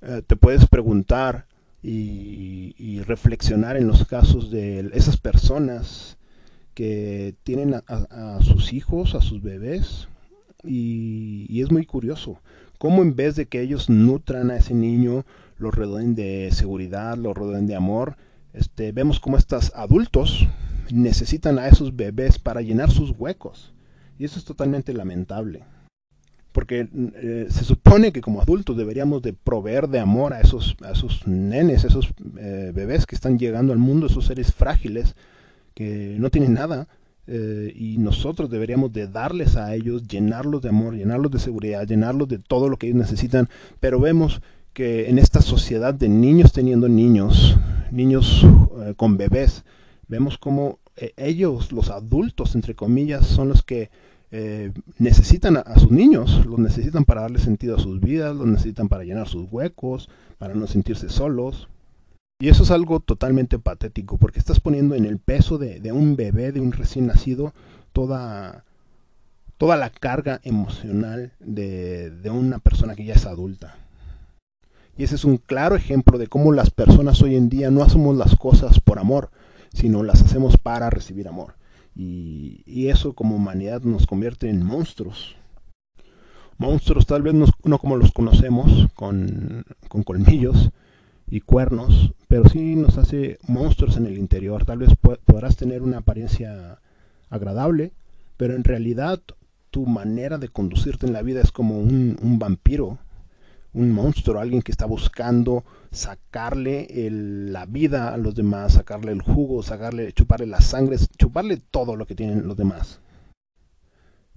Eh, 0.00 0.22
te 0.26 0.36
puedes 0.36 0.66
preguntar, 0.66 1.46
y, 1.84 2.74
y, 2.78 3.02
reflexionar 3.02 3.76
en 3.76 3.86
los 3.86 4.06
casos 4.06 4.50
de 4.50 4.90
esas 4.94 5.18
personas 5.18 6.16
que 6.72 7.34
tienen 7.44 7.74
a, 7.74 7.84
a, 7.86 8.36
a 8.36 8.42
sus 8.42 8.72
hijos, 8.72 9.14
a 9.14 9.20
sus 9.20 9.42
bebés, 9.42 10.08
y, 10.64 11.60
es 11.60 11.70
muy 11.70 11.84
curioso 11.84 12.40
cómo 12.78 13.02
en 13.02 13.14
vez 13.14 13.36
de 13.36 13.46
que 13.46 13.60
ellos 13.60 13.88
nutran 13.90 14.50
a 14.50 14.56
ese 14.56 14.74
niño, 14.74 15.24
lo 15.58 15.70
rodeen 15.70 16.14
de 16.14 16.50
seguridad, 16.52 17.16
lo 17.16 17.34
rodeen 17.34 17.66
de 17.66 17.76
amor, 17.76 18.16
este, 18.52 18.92
vemos 18.92 19.20
cómo 19.20 19.36
estos 19.36 19.72
adultos 19.74 20.46
necesitan 20.90 21.58
a 21.58 21.68
esos 21.68 21.96
bebés 21.96 22.38
para 22.38 22.60
llenar 22.62 22.90
sus 22.90 23.10
huecos. 23.10 23.74
Y 24.18 24.24
eso 24.24 24.38
es 24.38 24.44
totalmente 24.44 24.92
lamentable. 24.92 25.64
Porque 26.54 26.86
eh, 27.16 27.48
se 27.50 27.64
supone 27.64 28.12
que 28.12 28.20
como 28.20 28.40
adultos 28.40 28.76
deberíamos 28.76 29.22
de 29.22 29.32
proveer 29.32 29.88
de 29.88 29.98
amor 29.98 30.32
a 30.32 30.40
esos, 30.40 30.76
a 30.84 30.92
esos 30.92 31.26
nenes, 31.26 31.82
a 31.82 31.88
esos 31.88 32.10
eh, 32.38 32.70
bebés 32.72 33.06
que 33.06 33.16
están 33.16 33.40
llegando 33.40 33.72
al 33.72 33.80
mundo, 33.80 34.06
esos 34.06 34.26
seres 34.26 34.54
frágiles 34.54 35.16
que 35.74 36.14
no 36.16 36.30
tienen 36.30 36.54
nada. 36.54 36.86
Eh, 37.26 37.72
y 37.74 37.98
nosotros 37.98 38.50
deberíamos 38.50 38.92
de 38.92 39.08
darles 39.08 39.56
a 39.56 39.74
ellos, 39.74 40.06
llenarlos 40.06 40.62
de 40.62 40.68
amor, 40.68 40.94
llenarlos 40.94 41.32
de 41.32 41.40
seguridad, 41.40 41.88
llenarlos 41.88 42.28
de 42.28 42.38
todo 42.38 42.68
lo 42.68 42.76
que 42.76 42.86
ellos 42.86 43.00
necesitan. 43.00 43.48
Pero 43.80 43.98
vemos 43.98 44.40
que 44.74 45.10
en 45.10 45.18
esta 45.18 45.42
sociedad 45.42 45.92
de 45.92 46.08
niños 46.08 46.52
teniendo 46.52 46.88
niños, 46.88 47.56
niños 47.90 48.46
con 48.96 49.16
bebés, 49.16 49.64
vemos 50.06 50.38
como 50.38 50.78
ellos, 51.16 51.72
los 51.72 51.90
adultos, 51.90 52.54
entre 52.54 52.76
comillas, 52.76 53.26
son 53.26 53.48
los 53.48 53.64
que 53.64 53.90
eh, 54.36 54.72
necesitan 54.98 55.58
a, 55.58 55.78
sus 55.78 55.92
niños, 55.92 56.44
los 56.44 56.58
necesitan 56.58 57.04
para 57.04 57.20
darle 57.20 57.38
sentido 57.38 57.76
a 57.76 57.78
sus 57.78 58.00
vidas, 58.00 58.34
los 58.34 58.48
necesitan 58.48 58.88
para 58.88 59.04
llenar 59.04 59.28
sus 59.28 59.46
huecos, 59.48 60.10
para 60.38 60.54
no 60.54 60.66
sentirse 60.66 61.08
solos. 61.08 61.68
Y 62.40 62.48
eso 62.48 62.64
es 62.64 62.72
algo 62.72 62.98
totalmente 62.98 63.60
patético, 63.60 64.18
porque 64.18 64.40
estás 64.40 64.58
poniendo 64.58 64.96
en 64.96 65.04
el 65.04 65.18
peso 65.18 65.56
de, 65.56 65.92
un 65.92 66.16
bebé, 66.16 66.50
de 66.50 66.58
un 66.58 66.72
recién 66.72 67.06
nacido, 67.06 67.54
toda, 67.92 68.64
toda 69.56 69.76
la 69.76 69.90
carga 69.90 70.40
emocional 70.42 71.30
de, 71.38 72.10
de 72.10 72.30
una 72.30 72.58
persona 72.58 72.96
que 72.96 73.04
ya 73.04 73.14
es 73.14 73.26
adulta. 73.26 73.76
Y 74.98 75.04
ese 75.04 75.14
es 75.14 75.24
un 75.24 75.36
claro 75.36 75.76
ejemplo 75.76 76.18
de 76.18 76.26
cómo 76.26 76.50
las 76.50 76.70
personas 76.70 77.22
hoy 77.22 77.36
en 77.36 77.48
día 77.48 77.70
no 77.70 77.84
hacemos 77.84 78.16
las 78.16 78.34
cosas 78.34 78.80
por 78.80 78.98
amor, 78.98 79.30
sino 79.72 80.02
las 80.02 80.22
hacemos 80.22 80.56
para 80.56 80.90
recibir 80.90 81.28
amor. 81.28 81.54
Y, 81.96 82.88
eso 82.88 83.14
como 83.14 83.36
humanidad 83.36 83.82
nos 83.82 84.06
convierte 84.06 84.48
en 84.48 84.64
monstruos. 84.64 85.36
Monstruos 86.58 87.06
tal 87.06 87.22
vez 87.22 87.34
no, 87.34 87.78
como 87.78 87.96
los 87.96 88.12
conocemos, 88.12 88.88
con, 88.94 89.64
colmillos 90.04 90.70
y 91.28 91.40
cuernos, 91.40 92.12
pero 92.28 92.48
sí 92.48 92.76
nos 92.76 92.98
hace 92.98 93.38
monstruos 93.48 93.96
en 93.96 94.06
el 94.06 94.18
interior. 94.18 94.64
Tal 94.64 94.78
vez 94.78 94.90
podrás 95.24 95.56
tener 95.56 95.82
una 95.82 95.98
apariencia 95.98 96.78
agradable, 97.30 97.92
pero 98.36 98.54
en 98.54 98.64
realidad 98.64 99.20
tu 99.70 99.86
manera 99.86 100.38
de 100.38 100.48
conducirte 100.48 101.06
en 101.06 101.12
la 101.12 101.22
vida 101.22 101.40
es 101.40 101.50
como 101.50 101.78
un 101.78 102.38
vampiro 102.38 102.98
un 103.74 103.90
monstruo, 103.90 104.40
alguien 104.40 104.62
que 104.62 104.72
está 104.72 104.86
buscando 104.86 105.64
sacarle 105.90 106.88
la 107.10 107.66
vida 107.66 108.14
a 108.14 108.16
los 108.16 108.34
demás, 108.34 108.74
sacarle 108.74 109.12
el 109.12 109.20
jugo, 109.20 109.62
sacarle, 109.62 110.12
chuparle 110.12 110.46
la 110.46 110.60
sangre, 110.60 110.96
chuparle 111.18 111.58
todo 111.58 111.96
lo 111.96 112.06
que 112.06 112.14
tienen 112.14 112.46
los 112.46 112.56
demás. 112.56 113.00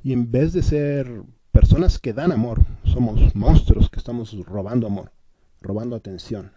Y 0.03 0.13
en 0.13 0.31
vez 0.31 0.53
de 0.53 0.63
ser 0.63 1.23
personas 1.51 1.99
que 1.99 2.13
dan 2.13 2.31
amor, 2.31 2.65
somos 2.83 3.35
monstruos 3.35 3.89
que 3.89 3.99
estamos 3.99 4.35
robando 4.45 4.87
amor, 4.87 5.11
robando 5.61 5.95
atención. 5.95 6.51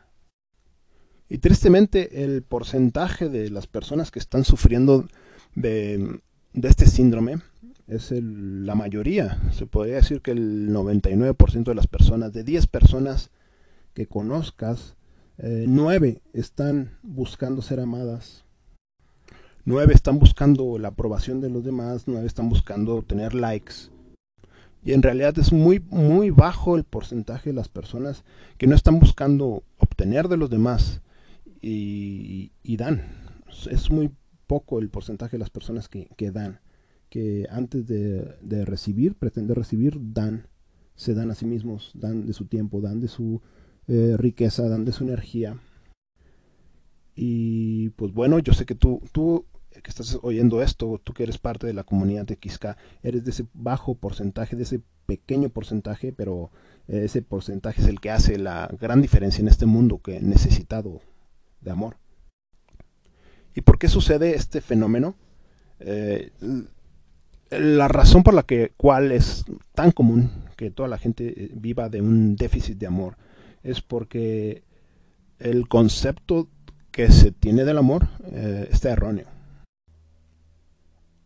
Y 1.28 1.38
tristemente 1.38 2.24
el 2.24 2.42
porcentaje 2.42 3.28
de 3.28 3.50
las 3.50 3.66
personas 3.66 4.10
que 4.10 4.18
están 4.18 4.44
sufriendo 4.44 5.06
de, 5.54 6.20
de 6.54 6.68
este 6.68 6.86
síndrome 6.86 7.40
es 7.90 8.12
la 8.12 8.74
mayoría. 8.74 9.38
Se 9.52 9.66
podría 9.66 9.96
decir 9.96 10.22
que 10.22 10.30
el 10.30 10.70
99% 10.70 11.64
de 11.64 11.74
las 11.74 11.88
personas, 11.88 12.32
de 12.32 12.44
10 12.44 12.68
personas 12.68 13.30
que 13.94 14.06
conozcas, 14.06 14.96
eh, 15.38 15.64
9 15.66 16.22
están 16.32 16.98
buscando 17.02 17.62
ser 17.62 17.80
amadas. 17.80 18.44
9 19.64 19.92
están 19.92 20.18
buscando 20.18 20.78
la 20.78 20.88
aprobación 20.88 21.40
de 21.40 21.50
los 21.50 21.64
demás, 21.64 22.04
9 22.06 22.26
están 22.26 22.48
buscando 22.48 23.02
tener 23.02 23.34
likes. 23.34 23.74
Y 24.84 24.92
en 24.92 25.02
realidad 25.02 25.36
es 25.38 25.52
muy, 25.52 25.80
muy 25.90 26.30
bajo 26.30 26.76
el 26.76 26.84
porcentaje 26.84 27.50
de 27.50 27.54
las 27.54 27.68
personas 27.68 28.24
que 28.56 28.66
no 28.66 28.74
están 28.74 28.98
buscando 29.00 29.64
obtener 29.78 30.28
de 30.28 30.36
los 30.36 30.48
demás 30.48 31.02
y, 31.60 32.52
dan. 32.76 33.02
Es 33.68 33.90
muy 33.90 34.10
poco 34.46 34.78
el 34.78 34.88
porcentaje 34.88 35.32
de 35.32 35.40
las 35.40 35.50
personas 35.50 35.88
que 35.88 36.30
dan 36.30 36.60
que 37.10 37.46
antes 37.50 37.86
de, 37.86 38.64
recibir, 38.64 39.16
pretender 39.16 39.58
recibir, 39.58 39.98
dan, 40.00 40.46
se 40.94 41.14
dan 41.14 41.30
a 41.30 41.34
sí 41.34 41.44
mismos, 41.44 41.90
dan 41.94 42.26
de 42.26 42.32
su 42.32 42.46
tiempo, 42.46 42.80
dan 42.80 43.00
de 43.00 43.08
su 43.08 43.42
eh, 43.88 44.14
riqueza, 44.16 44.68
dan 44.68 44.84
de 44.84 44.92
su 44.92 45.04
energía. 45.04 45.60
Y 47.14 47.90
pues 47.90 48.12
bueno, 48.12 48.38
yo 48.38 48.54
sé 48.54 48.64
que 48.64 48.76
tú, 48.76 49.02
tú 49.12 49.44
que 49.70 49.90
estás 49.90 50.18
oyendo 50.22 50.62
esto, 50.62 51.00
tú 51.02 51.12
que 51.12 51.24
eres 51.24 51.38
parte 51.38 51.66
de 51.66 51.74
la 51.74 51.84
comunidad 51.84 52.26
de 52.26 52.36
Quisca, 52.36 52.76
eres 53.02 53.24
de 53.24 53.30
ese 53.30 53.46
bajo 53.52 53.94
porcentaje, 53.94 54.56
de 54.56 54.62
ese 54.62 54.80
pequeño 55.06 55.48
porcentaje, 55.50 56.12
pero 56.12 56.50
ese 56.86 57.22
porcentaje 57.22 57.82
es 57.82 57.88
el 57.88 58.00
que 58.00 58.10
hace 58.10 58.38
la 58.38 58.68
gran 58.80 59.02
diferencia 59.02 59.42
en 59.42 59.48
este 59.48 59.66
mundo 59.66 59.98
que 59.98 60.20
necesitado 60.20 61.00
de 61.60 61.70
amor. 61.70 61.96
¿Y 63.54 63.62
por 63.62 63.78
qué 63.78 63.88
sucede 63.88 64.34
este 64.34 64.60
fenómeno? 64.60 65.16
Eh, 65.80 66.30
la 67.50 67.88
razón 67.88 68.22
por 68.22 68.34
la 68.34 68.44
que 68.44 68.72
cual 68.76 69.12
es 69.12 69.44
tan 69.74 69.90
común 69.90 70.30
que 70.56 70.70
toda 70.70 70.88
la 70.88 70.98
gente 70.98 71.44
eh, 71.44 71.50
viva 71.54 71.88
de 71.88 72.00
un 72.00 72.36
déficit 72.36 72.78
de 72.78 72.86
amor 72.86 73.16
es 73.62 73.80
porque 73.80 74.62
el 75.38 75.68
concepto 75.68 76.48
que 76.90 77.10
se 77.10 77.32
tiene 77.32 77.64
del 77.64 77.78
amor 77.78 78.08
eh, 78.32 78.68
está 78.70 78.90
erróneo. 78.90 79.26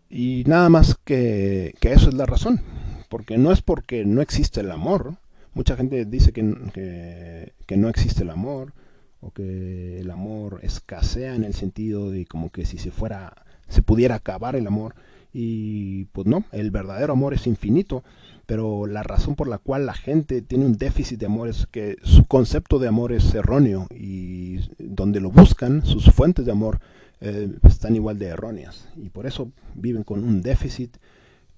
Y 0.08 0.44
nada 0.46 0.68
más 0.68 0.96
que, 1.04 1.74
eso 1.80 2.08
es 2.08 2.14
la 2.14 2.26
razón, 2.26 2.60
porque 3.08 3.36
no 3.36 3.50
es 3.50 3.62
porque 3.62 4.04
no 4.04 4.22
existe 4.22 4.60
el 4.60 4.70
amor. 4.70 5.16
Mucha 5.54 5.76
gente 5.76 6.04
dice 6.04 6.32
que, 6.32 7.52
que 7.66 7.76
no 7.76 7.88
existe 7.88 8.22
el 8.22 8.30
amor 8.30 8.72
o 9.20 9.30
que 9.30 10.00
el 10.00 10.10
amor 10.10 10.60
escasea 10.62 11.34
en 11.34 11.44
el 11.44 11.54
sentido 11.54 12.10
de 12.10 12.26
como 12.26 12.50
que 12.50 12.66
si 12.66 12.78
se 12.78 12.90
fuera, 12.90 13.44
se 13.68 13.82
pudiera 13.82 14.16
acabar 14.16 14.54
el 14.54 14.66
amor. 14.66 14.94
Y 15.36 16.04
pues 16.12 16.28
no, 16.28 16.44
el 16.52 16.70
verdadero 16.70 17.12
amor 17.12 17.34
es 17.34 17.48
infinito, 17.48 18.04
pero 18.46 18.86
la 18.86 19.02
razón 19.02 19.34
por 19.34 19.48
la 19.48 19.58
cual 19.58 19.84
la 19.84 19.92
gente 19.92 20.42
tiene 20.42 20.64
un 20.64 20.78
déficit 20.78 21.18
de 21.18 21.26
amor 21.26 21.48
es 21.48 21.66
que 21.66 21.96
su 22.04 22.24
concepto 22.26 22.78
de 22.78 22.86
amor 22.86 23.12
es 23.12 23.34
erróneo 23.34 23.88
y 23.90 24.60
donde 24.78 25.20
lo 25.20 25.32
buscan, 25.32 25.84
sus 25.84 26.04
fuentes 26.12 26.46
de 26.46 26.52
amor 26.52 26.78
eh, 27.20 27.50
están 27.64 27.96
igual 27.96 28.16
de 28.16 28.26
erróneas 28.26 28.88
y 28.96 29.08
por 29.08 29.26
eso 29.26 29.50
viven 29.74 30.04
con 30.04 30.22
un 30.22 30.40
déficit 30.40 30.98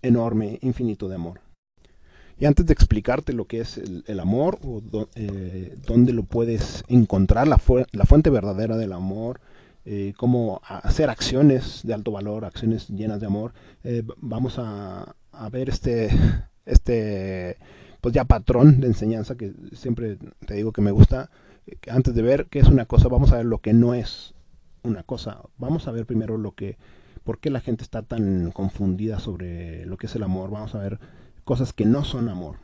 enorme, 0.01 0.59
infinito 0.63 1.09
de 1.09 1.17
amor. 1.17 1.41
Y 2.39 2.47
antes 2.47 2.65
de 2.65 2.73
explicarte 2.73 3.35
lo 3.35 3.47
que 3.47 3.61
es 3.61 3.79
el, 3.79 4.21
amor 4.21 4.59
o 4.63 4.83
eh, 5.15 5.75
dónde 5.87 6.15
lo 6.15 6.23
puedes 6.23 6.83
encontrar, 6.89 7.47
la, 7.47 7.61
la 7.93 8.05
fuente 8.05 8.31
verdadera 8.31 8.77
del 8.79 8.93
amor, 8.93 9.41
eh, 9.89 10.15
cómo 10.17 10.61
hacer 10.65 11.11
acciones 11.11 11.83
de 11.85 11.95
alto 11.95 12.11
valor, 12.11 12.45
acciones 12.45 12.89
llenas 12.89 13.21
de 13.21 13.27
amor, 13.27 13.53
eh, 13.85 14.03
vamos 14.17 14.57
a, 14.59 15.15
ver 15.53 15.69
este, 15.69 16.11
este, 16.67 17.57
pues 18.01 18.13
ya 18.13 18.25
patrón 18.25 18.81
de 18.81 18.89
enseñanza 18.89 19.37
que 19.37 19.53
siempre 19.73 20.19
te 20.45 20.55
digo 20.55 20.73
que 20.73 20.83
me 20.83 20.91
gusta. 20.91 21.31
Que 21.81 21.91
antes 21.93 22.15
de 22.15 22.23
ver 22.23 22.47
qué 22.47 22.59
es 22.59 22.69
una 22.69 22.87
cosa, 22.87 23.07
vamos 23.07 23.33
a 23.33 23.37
ver 23.37 23.47
lo 23.47 23.59
que 23.59 23.73
no 23.73 23.95
es 23.95 24.35
una 24.83 25.05
cosa. 25.05 25.43
Vamos 25.57 25.87
a 25.87 25.93
ver 25.93 26.05
primero 26.05 26.37
lo 26.37 26.53
que, 26.53 26.79
por 27.23 27.39
qué 27.39 27.51
la 27.51 27.61
gente 27.61 27.85
está 27.85 28.03
tan 28.03 28.51
confundida 28.51 29.21
sobre 29.21 29.87
lo 29.87 29.97
que 29.99 30.07
es 30.07 30.17
el 30.17 30.25
amor. 30.25 30.51
Vamos 30.51 30.75
a 30.75 30.79
ver 30.79 30.99
cosas 31.45 31.73
que 31.73 31.85
no 31.85 32.03
son 32.03 32.29
amor. 32.29 32.57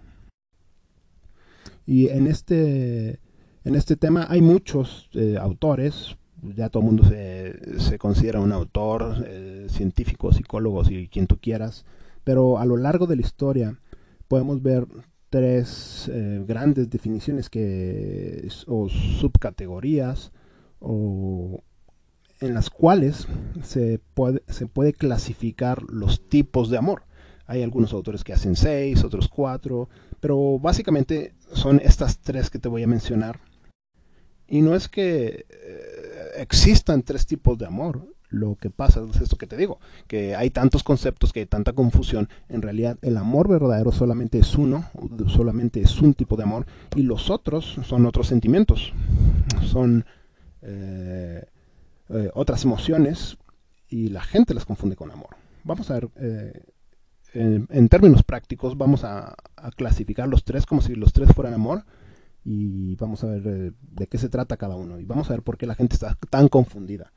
Y 1.87 2.09
en 2.09 2.27
este, 2.27 3.21
en 3.63 3.77
este 3.77 3.95
tema 3.95 4.27
hay 4.29 4.41
muchos 4.41 5.09
eh, 5.15 5.37
autores, 5.41 6.17
ya 6.43 6.69
todo 6.69 6.83
el 6.83 6.87
mundo 6.87 7.05
se, 7.05 7.99
considera 7.99 8.41
un 8.41 8.53
autor, 8.53 9.25
eh, 9.27 9.67
científico, 9.69 10.33
psicólogo, 10.33 10.83
y 10.91 11.09
quien 11.09 11.27
tú 11.27 11.39
quieras, 11.39 11.85
pero 12.25 12.59
a 12.59 12.65
lo 12.65 12.77
largo 12.77 13.07
de 13.07 13.17
la 13.17 13.23
historia 13.23 13.79
podemos 14.29 14.63
ver 14.63 14.87
tres 15.31 16.11
eh, 16.13 16.45
grandes 16.47 16.91
definiciones 16.91 17.49
que, 17.49 18.49
o 18.67 18.89
subcategorías 18.89 20.33
o 20.79 21.63
en 22.41 22.55
las 22.55 22.71
cuales 22.71 23.29
se 23.63 24.01
puede, 24.15 24.43
se 24.49 24.67
puede 24.67 24.93
clasificar 24.93 25.83
los 25.85 26.29
tipos 26.29 26.71
de 26.71 26.79
amor. 26.79 27.05
Hay 27.47 27.63
algunos 27.63 27.93
autores 27.93 28.25
que 28.25 28.33
hacen 28.33 28.57
seis, 28.57 29.05
otros 29.05 29.29
cuatro, 29.29 29.89
pero 30.21 30.59
básicamente 30.59 31.35
son 31.53 31.81
estas 31.83 32.19
tres 32.19 32.51
que 32.51 32.59
te 32.59 32.69
voy 32.69 32.83
a 32.83 32.89
mencionar. 32.89 33.41
Y 34.49 34.61
no 34.61 34.75
es 34.75 34.89
que 34.89 35.47
eh, 35.49 35.92
existan 36.37 37.03
tres 37.03 37.27
tipos 37.27 37.59
de 37.59 37.67
amor. 37.67 38.07
lo 38.31 38.57
que 38.57 38.71
pasa 38.71 39.03
es 39.11 39.21
esto 39.21 39.37
que 39.37 39.47
te 39.47 39.59
digo, 39.59 39.79
que 40.07 40.35
hay 40.35 40.49
tantos 40.49 40.83
conceptos, 40.83 41.35
que 41.35 41.41
hay 41.41 41.47
tanta 41.47 41.75
confusión. 41.75 42.31
En 42.49 42.63
realidad 42.63 42.97
el 43.03 43.19
amor 43.19 43.47
verdadero 43.47 43.93
solamente 43.93 44.39
es 44.39 44.57
uno, 44.57 44.87
solamente 45.27 45.83
es 45.83 46.01
un 46.01 46.15
tipo 46.15 46.37
de 46.37 46.45
amor, 46.45 46.65
y 46.97 47.03
los 47.03 47.29
otros 47.29 47.79
son 47.85 48.07
otros 48.07 48.29
sentimientos, 48.29 48.95
son 49.63 50.07
eh, 50.63 51.45
eh, 52.09 52.31
otras 52.33 52.65
emociones, 52.65 53.37
y 53.93 54.09
la 54.09 54.23
gente 54.23 54.55
las 54.55 54.65
confunde 54.65 54.97
con 54.97 55.11
amor. 55.11 55.37
Vamos 55.65 55.91
a 55.91 55.95
ver, 55.95 56.09
eh, 56.17 56.63
en, 57.35 57.89
términos 57.89 58.23
prácticos, 58.23 58.77
vamos 58.77 59.05
a, 59.05 59.35
clasificar 59.77 60.29
los 60.29 60.45
tres 60.45 60.67
como 60.67 60.81
si 60.81 60.95
los 60.95 61.13
tres 61.13 61.31
fueran 61.35 61.55
amor, 61.55 61.85
y 62.45 62.97
vamos 62.97 63.23
a 63.25 63.29
ver 63.29 63.43
de 63.43 64.07
qué 64.07 64.19
se 64.19 64.29
trata 64.29 64.57
cada 64.57 64.77
uno, 64.77 64.99
y 64.99 65.05
vamos 65.05 65.31
a 65.31 65.35
ver 65.35 65.43
por 65.43 65.57
qué 65.57 65.67
la 65.67 65.75
gente 65.75 65.95
está 65.95 66.17
tan 66.31 66.49
confundida. 66.49 67.13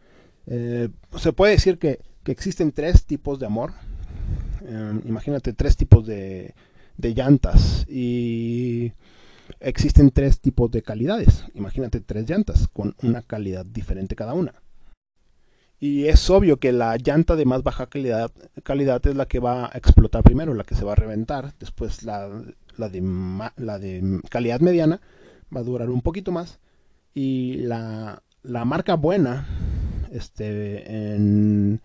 Eh, 0.47 0.89
se 1.17 1.33
puede 1.33 1.53
decir 1.53 1.77
que, 1.77 1.99
existen 2.25 2.71
tres 2.71 3.05
tipos 3.05 3.39
de 3.39 3.45
amor. 3.45 3.73
Eh, 4.63 4.99
imagínate 5.05 5.53
tres 5.53 5.77
tipos 5.77 6.05
de, 6.05 6.53
llantas 6.97 7.85
y 7.87 8.93
existen 9.59 10.11
tres 10.11 10.39
tipos 10.39 10.71
de 10.71 10.81
calidades. 10.81 11.45
Imagínate 11.53 12.01
tres 12.01 12.27
llantas 12.29 12.67
con 12.67 12.95
una 13.03 13.21
calidad 13.21 13.65
diferente 13.65 14.15
cada 14.15 14.33
una. 14.33 14.55
Y 15.79 16.05
es 16.05 16.29
obvio 16.29 16.57
que 16.57 16.71
la 16.71 16.95
llanta 16.97 17.35
de 17.35 17.45
más 17.45 17.61
baja 17.61 17.87
calidad, 17.87 18.31
calidad 18.63 19.05
es 19.05 19.15
la 19.15 19.27
que 19.27 19.39
va 19.39 19.65
a 19.65 19.77
explotar 19.77 20.23
primero, 20.23 20.53
la 20.53 20.63
que 20.63 20.73
se 20.73 20.85
va 20.85 20.93
a 20.93 20.95
reventar. 20.95 21.53
Después 21.59 22.03
la, 22.03 22.29
la 22.77 22.89
de 22.89 24.21
calidad 24.29 24.59
mediana 24.59 25.01
va 25.55 25.61
a 25.61 25.63
durar 25.63 25.89
un 25.89 26.01
poquito 26.01 26.31
más. 26.31 26.59
Y 27.13 27.57
la, 27.57 28.21
la 28.43 28.65
marca 28.65 28.95
buena 28.95 29.47
este, 30.11 31.13
en, 31.15 31.81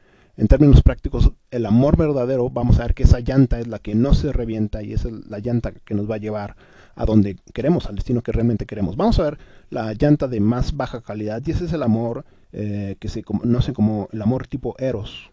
términos 0.48 0.82
prácticos, 0.82 1.32
el 1.50 1.66
amor 1.66 1.96
verdadero, 1.96 2.48
vamos 2.48 2.78
a 2.78 2.82
ver 2.82 2.94
que 2.94 3.02
esa 3.02 3.20
llanta 3.20 3.60
es 3.60 3.66
la 3.66 3.78
que 3.78 3.94
no 3.94 4.14
se 4.14 4.32
revienta 4.32 4.82
y 4.82 4.92
es 4.94 5.04
la 5.04 5.38
llanta 5.38 5.72
que 5.72 5.94
nos 5.94 6.10
va 6.10 6.14
a 6.14 6.18
llevar 6.18 6.56
a 6.94 7.04
donde 7.04 7.36
queremos, 7.52 7.86
al 7.86 7.96
destino 7.96 8.22
que 8.22 8.32
realmente 8.32 8.66
queremos. 8.66 8.96
Vamos 8.96 9.18
a 9.18 9.24
ver 9.24 9.38
la 9.68 9.92
llanta 9.92 10.28
de 10.28 10.40
más 10.40 10.76
baja 10.76 11.02
calidad 11.02 11.42
y 11.44 11.50
ese 11.50 11.66
es 11.66 11.72
el 11.72 11.82
amor 11.82 12.24
eh, 12.52 12.96
que 12.98 13.08
se 13.08 13.22
conoce 13.22 13.72
como 13.72 14.08
el 14.12 14.22
amor 14.22 14.46
tipo 14.46 14.74
eros. 14.78 15.30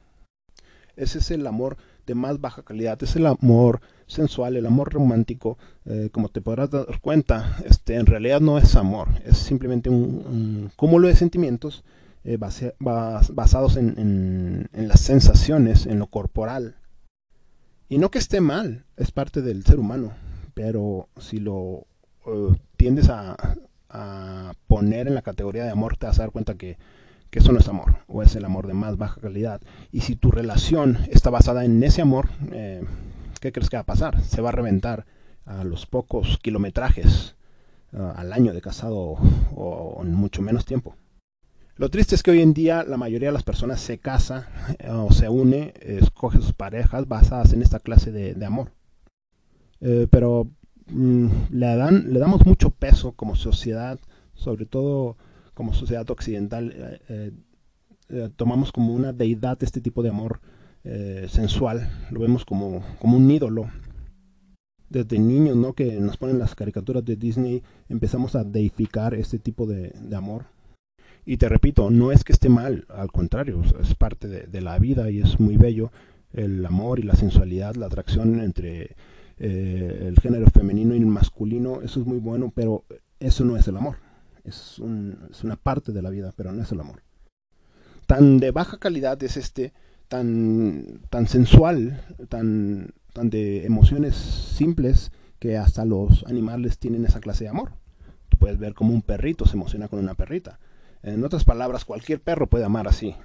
Ese 0.95 1.19
es 1.19 1.31
el 1.31 1.47
amor 1.47 1.77
de 2.05 2.15
más 2.15 2.41
baja 2.41 2.63
calidad, 2.63 3.01
es 3.01 3.15
el 3.15 3.27
amor 3.27 3.81
sensual, 4.07 4.55
el 4.57 4.65
amor 4.65 4.91
romántico. 4.93 5.57
Eh, 5.85 6.09
como 6.11 6.29
te 6.29 6.41
podrás 6.41 6.71
dar 6.71 6.99
cuenta, 7.01 7.57
este, 7.65 7.95
en 7.95 8.07
realidad 8.07 8.41
no 8.41 8.57
es 8.57 8.75
amor, 8.75 9.09
es 9.25 9.37
simplemente 9.37 9.89
un 9.89 10.71
cúmulo 10.75 11.07
de 11.07 11.15
sentimientos 11.15 11.83
eh, 12.29 12.37
basados 12.37 13.77
en, 13.77 14.67
las 14.73 14.99
sensaciones, 14.99 15.85
en 15.85 15.97
lo 15.97 16.07
corporal. 16.07 16.75
Y 17.87 17.99
no 17.99 18.11
que 18.11 18.19
esté 18.19 18.41
mal, 18.41 18.83
es 18.97 19.11
parte 19.11 19.41
del 19.41 19.63
ser 19.63 19.79
humano, 19.79 20.11
pero 20.53 21.07
si 21.17 21.39
lo 21.39 21.87
eh, 22.25 22.53
tiendes 22.75 23.07
a, 23.09 23.37
poner 24.67 25.07
en 25.07 25.15
la 25.15 25.21
categoría 25.21 25.63
de 25.63 25.71
amor, 25.71 25.95
te 25.95 26.05
vas 26.05 26.19
a 26.19 26.23
dar 26.23 26.31
cuenta 26.31 26.55
que, 26.55 26.77
eso 27.31 27.53
no 27.53 27.59
es 27.59 27.67
amor, 27.67 27.99
o 28.07 28.23
es 28.23 28.35
el 28.35 28.43
amor 28.43 28.67
de 28.67 28.73
más 28.73 28.97
baja 28.97 29.21
calidad. 29.21 29.61
Y 29.91 30.01
si 30.01 30.15
tu 30.15 30.31
relación 30.31 30.97
está 31.09 31.29
basada 31.29 31.63
en 31.63 31.81
ese 31.83 32.01
amor, 32.01 32.29
eh, 32.51 32.83
¿qué 33.39 33.51
crees 33.51 33.69
que 33.69 33.77
va 33.77 33.81
a 33.81 33.85
pasar? 33.85 34.21
Se 34.23 34.41
va 34.41 34.49
a 34.49 34.53
reventar 34.53 35.05
a 35.45 35.63
los 35.63 35.85
pocos 35.85 36.39
kilometrajes 36.41 37.35
al 37.93 38.33
año 38.33 38.53
de 38.53 38.61
casado 38.61 39.17
o 39.55 40.01
en 40.03 40.13
mucho 40.13 40.41
menos 40.41 40.65
tiempo. 40.65 40.95
Lo 41.77 41.89
triste 41.89 42.15
es 42.15 42.23
que 42.23 42.31
hoy 42.31 42.41
en 42.41 42.55
día 42.55 42.83
la 42.83 42.97
mayoría 42.97 43.29
de 43.29 43.33
las 43.33 43.43
personas 43.43 43.79
se 43.79 43.99
casa 43.99 44.49
eh, 44.79 44.89
o 44.89 45.11
se 45.11 45.29
une, 45.29 45.73
escoge 45.79 46.39
sus 46.39 46.53
parejas 46.53 47.07
basadas 47.07 47.53
en 47.53 47.61
esta 47.61 47.79
clase 47.79 48.11
de, 48.11 48.45
amor. 48.45 48.71
Eh, 49.79 50.07
pero 50.09 50.49
mm, 50.87 51.27
le 51.51 52.19
damos 52.19 52.47
mucho 52.47 52.71
peso 52.71 53.11
como 53.11 53.35
sociedad, 53.35 53.99
sobre 54.33 54.65
todo 54.65 55.17
como 55.53 55.73
sociedad 55.75 56.09
occidental, 56.09 56.99
eh, 57.09 57.31
tomamos 58.35 58.71
como 58.71 58.93
una 58.93 59.13
deidad 59.13 59.61
este 59.61 59.79
tipo 59.79 60.01
de 60.01 60.09
amor 60.09 60.39
sensual, 61.27 61.89
lo 62.11 62.21
vemos 62.21 62.45
como, 62.45 62.83
como 62.99 63.17
un 63.17 63.29
ídolo. 63.29 63.69
Desde 64.89 65.19
niños, 65.19 65.57
¿no? 65.57 65.73
Que 65.73 65.99
nos 65.99 66.15
ponen 66.15 66.39
las 66.39 66.55
caricaturas 66.55 67.03
de 67.03 67.17
Disney, 67.17 67.61
empezamos 67.89 68.35
a 68.35 68.45
deificar 68.45 69.13
este 69.13 69.37
tipo 69.37 69.67
de 69.67 69.91
amor 70.15 70.45
y 71.27 71.35
te 71.35 71.49
repito, 71.49 71.91
no 71.91 72.13
es 72.13 72.23
que 72.23 72.31
esté 72.31 72.47
mal, 72.47 72.85
al 72.87 73.11
contrario, 73.11 73.61
es 73.81 73.93
parte 73.95 74.29
de, 74.29 74.61
la 74.61 74.79
vida 74.79 75.11
y 75.11 75.19
es 75.19 75.41
muy 75.41 75.57
bello 75.57 75.91
el 76.31 76.65
amor 76.65 76.99
y 76.99 77.03
la 77.03 77.15
sensualidad, 77.15 77.75
la 77.75 77.87
atracción 77.87 78.39
entre 78.39 78.95
eh, 79.37 80.05
el 80.07 80.17
género 80.21 80.47
femenino 80.49 80.95
y 80.95 80.99
el 80.99 81.05
masculino, 81.05 81.81
eso 81.81 81.99
es 81.99 82.05
muy 82.05 82.19
bueno, 82.19 82.53
pero 82.55 82.85
eso 83.19 83.43
no 83.43 83.57
es 83.57 83.67
el 83.67 83.75
amor. 83.75 83.97
Es, 84.45 84.79
una 84.79 85.57
parte 85.61 85.91
de 85.91 86.01
la 86.01 86.11
vida, 86.11 86.33
pero 86.33 86.53
no 86.53 86.63
es 86.63 86.71
el 86.71 86.79
amor. 86.79 87.03
Tan 88.05 88.37
de 88.37 88.51
baja 88.51 88.77
calidad 88.77 89.21
es 89.21 89.35
este, 89.35 89.73
tan, 90.07 91.01
tan 91.09 91.27
sensual, 91.27 92.03
tan, 92.29 92.93
tan 93.13 93.29
de 93.29 93.65
emociones 93.65 94.15
simples, 94.15 95.11
que 95.39 95.57
hasta 95.57 95.85
los 95.85 96.25
animales 96.27 96.79
tienen 96.79 97.05
esa 97.05 97.19
clase 97.19 97.43
de 97.43 97.49
amor. 97.49 97.73
Tú 98.29 98.37
puedes 98.37 98.57
ver 98.57 98.73
como 98.73 98.93
un 98.93 99.01
perrito 99.01 99.45
se 99.45 99.55
emociona 99.55 99.87
con 99.87 99.99
una 99.99 100.15
perrita. 100.15 100.59
En 101.03 101.23
otras 101.23 101.45
palabras, 101.45 101.85
cualquier 101.85 102.21
perro 102.21 102.47
puede 102.47 102.65
amar 102.65 102.87
así. 102.87 103.15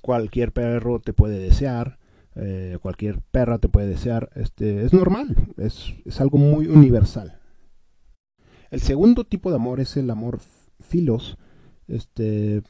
Cualquier 0.00 0.52
perro 0.52 1.00
te 1.00 1.12
puede 1.12 1.38
desear, 1.38 1.98
eh, 2.36 2.78
cualquier 2.80 3.20
perra 3.20 3.58
te 3.58 3.68
puede 3.68 3.88
desear. 3.88 4.30
Este, 4.34 4.84
es 4.84 4.92
normal, 4.92 5.36
es, 5.56 5.94
algo 6.20 6.38
muy 6.38 6.66
universal. 6.66 7.40
El 8.70 8.80
segundo 8.80 9.24
tipo 9.24 9.50
de 9.50 9.56
amor 9.56 9.80
es 9.80 9.96
el 9.96 10.10
amor 10.10 10.40
filos. 10.80 11.36
Este, 11.88 12.62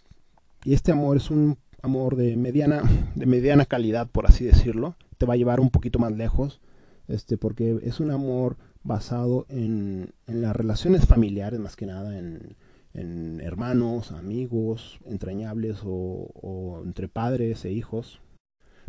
y 0.64 0.72
este 0.72 0.92
amor 0.92 1.16
es 1.16 1.31
un 1.31 1.59
amor 1.83 2.17
de 2.17 2.37
mediana, 2.37 2.83
de 3.14 3.27
mediana 3.27 3.64
calidad, 3.64 4.09
por 4.09 4.27
así 4.27 4.45
decirlo. 4.45 4.97
Te 5.17 5.27
va 5.27 5.35
a 5.35 5.37
llevar 5.37 5.61
un 5.61 5.71
poquito 5.71 5.99
más 5.99 6.12
lejos, 6.12 6.61
este, 7.09 7.37
porque 7.37 7.79
es 7.83 8.01
un 8.01 8.11
amor 8.11 8.57
basado 8.83 9.47
en, 9.49 10.12
en 10.27 10.43
las 10.43 10.55
relaciones 10.55 11.07
familiares, 11.07 11.61
más 11.61 11.77
que 11.77 11.87
nada, 11.87 12.19
en, 12.19 12.57
en 12.95 13.41
hermanos, 13.41 14.12
amigos, 14.12 14.99
entrañables 15.05 15.79
o, 15.85 16.83
entre 16.85 17.09
padres 17.09 17.64
e 17.64 17.73
hijos. 17.73 18.21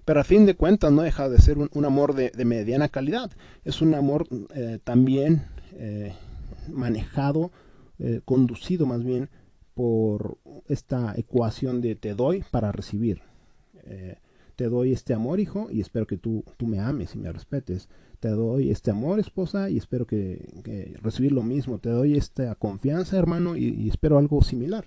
Pero 0.06 0.22
a 0.22 0.24
fin 0.24 0.46
de 0.46 0.56
cuentas 0.56 0.92
no 0.92 1.04
deja 1.04 1.30
de 1.30 1.40
ser 1.40 1.58
un, 1.58 1.86
amor 1.86 2.16
de, 2.16 2.32
mediana 2.46 2.90
calidad. 2.90 3.32
Es 3.64 3.82
un 3.82 3.94
amor 3.94 4.28
eh, 4.56 4.80
también 4.84 5.44
eh, 5.74 6.14
manejado, 6.68 7.52
eh, 8.00 8.22
conducido 8.26 8.86
más 8.86 9.04
bien 9.04 9.30
por 9.80 10.38
esta 10.68 11.14
ecuación 11.16 11.80
de 11.80 11.96
te 11.96 12.14
doy 12.14 12.44
para 12.52 12.74
recibir. 12.74 13.22
te 14.58 14.66
doy 14.66 14.92
este 14.92 15.14
amor, 15.14 15.40
hijo, 15.40 15.70
y 15.72 15.80
espero 15.80 16.06
que 16.06 16.18
tú, 16.18 16.44
tú 16.58 16.68
me 16.68 16.80
ames 16.80 17.16
y 17.16 17.18
me 17.18 17.32
respetes 17.32 17.88
te 18.20 18.30
doy 18.30 18.70
este 18.70 18.92
amor, 18.92 19.20
esposa, 19.20 19.70
y 19.70 19.78
espero 19.78 20.06
que, 20.06 20.98
recibir 21.02 21.32
lo 21.32 21.44
mismo. 21.44 21.80
Te 21.80 21.90
doy 21.90 22.18
esta 22.18 22.54
confianza, 22.56 23.18
hermano, 23.18 23.56
y, 23.56 23.88
espero 23.90 24.18
algo 24.18 24.42
similar. 24.42 24.86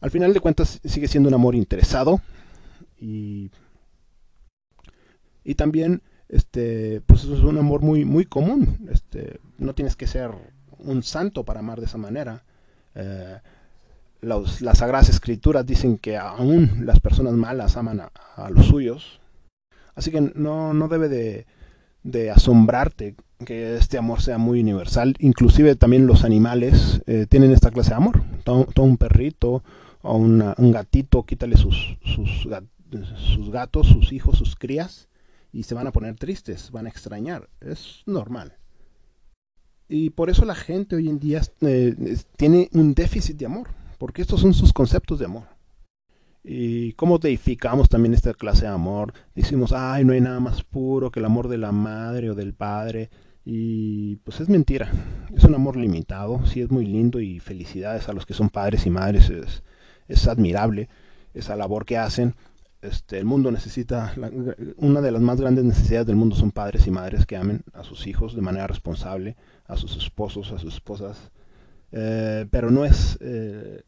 Al 0.00 0.10
final 0.10 0.34
de 0.34 0.40
cuentas 0.40 0.80
sigue 0.84 1.08
siendo 1.08 1.28
un 1.28 1.34
amor 1.34 1.54
interesado 1.54 2.20
y, 3.00 3.50
y 5.44 5.54
también 5.54 6.02
este 6.28 7.00
pues 7.02 7.22
es 7.24 7.40
un 7.40 7.56
amor 7.56 7.82
muy 7.82 8.04
muy 8.04 8.24
común. 8.24 8.88
Este, 8.90 9.38
no 9.58 9.74
tienes 9.74 9.94
que 9.94 10.08
ser 10.08 10.32
un 10.78 11.02
santo 11.04 11.44
para 11.44 11.60
amar 11.60 11.78
de 11.78 11.86
esa 11.86 11.98
manera. 11.98 12.44
Eh, 12.96 13.38
las 14.22 14.78
sagradas 14.78 15.08
escrituras 15.08 15.66
dicen 15.66 15.98
que 15.98 16.16
aún 16.16 16.86
las 16.86 17.00
personas 17.00 17.34
malas 17.34 17.76
aman 17.76 18.00
a, 18.00 18.50
los 18.50 18.66
suyos. 18.66 19.20
Así 19.94 20.10
que 20.10 20.20
no, 20.20 20.72
no 20.72 20.88
debe 20.88 21.08
de, 22.04 22.30
asombrarte 22.30 23.16
que 23.44 23.76
este 23.76 23.98
amor 23.98 24.22
sea 24.22 24.38
muy 24.38 24.60
universal. 24.60 25.16
Inclusive 25.18 25.74
también 25.74 26.06
los 26.06 26.24
animales 26.24 27.02
eh, 27.06 27.26
tienen 27.28 27.50
esta 27.50 27.70
clase 27.70 27.90
de 27.90 27.96
amor. 27.96 28.22
Todo, 28.44 28.66
un 28.76 28.96
perrito 28.96 29.62
o 30.02 30.16
un 30.16 30.72
gatito, 30.72 31.24
quítale 31.24 31.56
sus, 31.56 31.98
sus, 32.04 32.46
gatos, 33.50 33.88
sus 33.88 34.12
hijos, 34.12 34.38
sus 34.38 34.56
crías, 34.56 35.08
y 35.52 35.64
se 35.64 35.74
van 35.74 35.86
a 35.86 35.92
poner 35.92 36.14
tristes, 36.16 36.70
van 36.70 36.86
a 36.86 36.90
extrañar. 36.90 37.48
Es 37.60 38.02
normal. 38.06 38.54
Y 39.88 40.10
por 40.10 40.30
eso 40.30 40.44
la 40.44 40.54
gente 40.54 40.96
hoy 40.96 41.08
en 41.08 41.18
día 41.18 41.42
eh, 41.60 42.16
tiene 42.36 42.70
un 42.72 42.94
déficit 42.94 43.36
de 43.36 43.46
amor, 43.46 43.68
porque 44.02 44.22
estos 44.22 44.40
son 44.40 44.52
sus 44.52 44.72
conceptos 44.72 45.20
de 45.20 45.26
amor. 45.26 45.44
Y 46.42 46.94
cómo 46.94 47.18
deificamos 47.18 47.88
también 47.88 48.14
esta 48.14 48.34
clase 48.34 48.62
de 48.62 48.72
amor. 48.72 49.14
Decimos, 49.32 49.72
ay, 49.72 50.04
no 50.04 50.12
hay 50.12 50.20
nada 50.20 50.40
más 50.40 50.64
puro 50.64 51.12
que 51.12 51.20
el 51.20 51.24
amor 51.24 51.46
de 51.46 51.56
la 51.56 51.70
madre 51.70 52.28
o 52.28 52.34
del 52.34 52.52
padre. 52.52 53.10
Y 53.44 54.16
pues 54.16 54.40
es 54.40 54.48
mentira. 54.48 54.90
Es 55.32 55.44
un 55.44 55.54
amor 55.54 55.76
limitado. 55.76 56.44
Sí 56.46 56.60
es 56.60 56.68
muy 56.68 56.84
lindo 56.84 57.20
y 57.20 57.38
felicidades 57.38 58.08
a 58.08 58.12
los 58.12 58.26
que 58.26 58.34
son 58.34 58.50
padres 58.50 58.86
y 58.86 58.90
madres. 58.90 59.30
Es, 59.30 59.62
es 60.08 60.26
admirable. 60.26 60.88
esa 61.32 61.54
labor 61.54 61.84
que 61.84 61.96
hacen. 61.96 62.34
Este, 62.80 63.18
el 63.18 63.24
mundo 63.24 63.52
necesita, 63.52 64.16
una 64.78 65.00
de 65.00 65.12
las 65.12 65.22
más 65.22 65.40
grandes 65.40 65.64
necesidades 65.64 66.08
del 66.08 66.16
mundo 66.16 66.34
son 66.34 66.50
padres 66.50 66.88
y 66.88 66.90
madres 66.90 67.24
que 67.24 67.36
amen 67.36 67.62
a 67.72 67.84
sus 67.84 68.08
hijos 68.08 68.34
de 68.34 68.42
manera 68.42 68.66
responsable, 68.66 69.36
a 69.66 69.76
sus 69.76 69.96
esposos, 69.96 70.50
a 70.50 70.58
sus 70.58 70.74
esposas, 70.74 71.30
eh, 71.92 72.46
pero 72.50 72.70
no 72.70 72.84
es, 72.84 73.18
eh, 73.20 73.82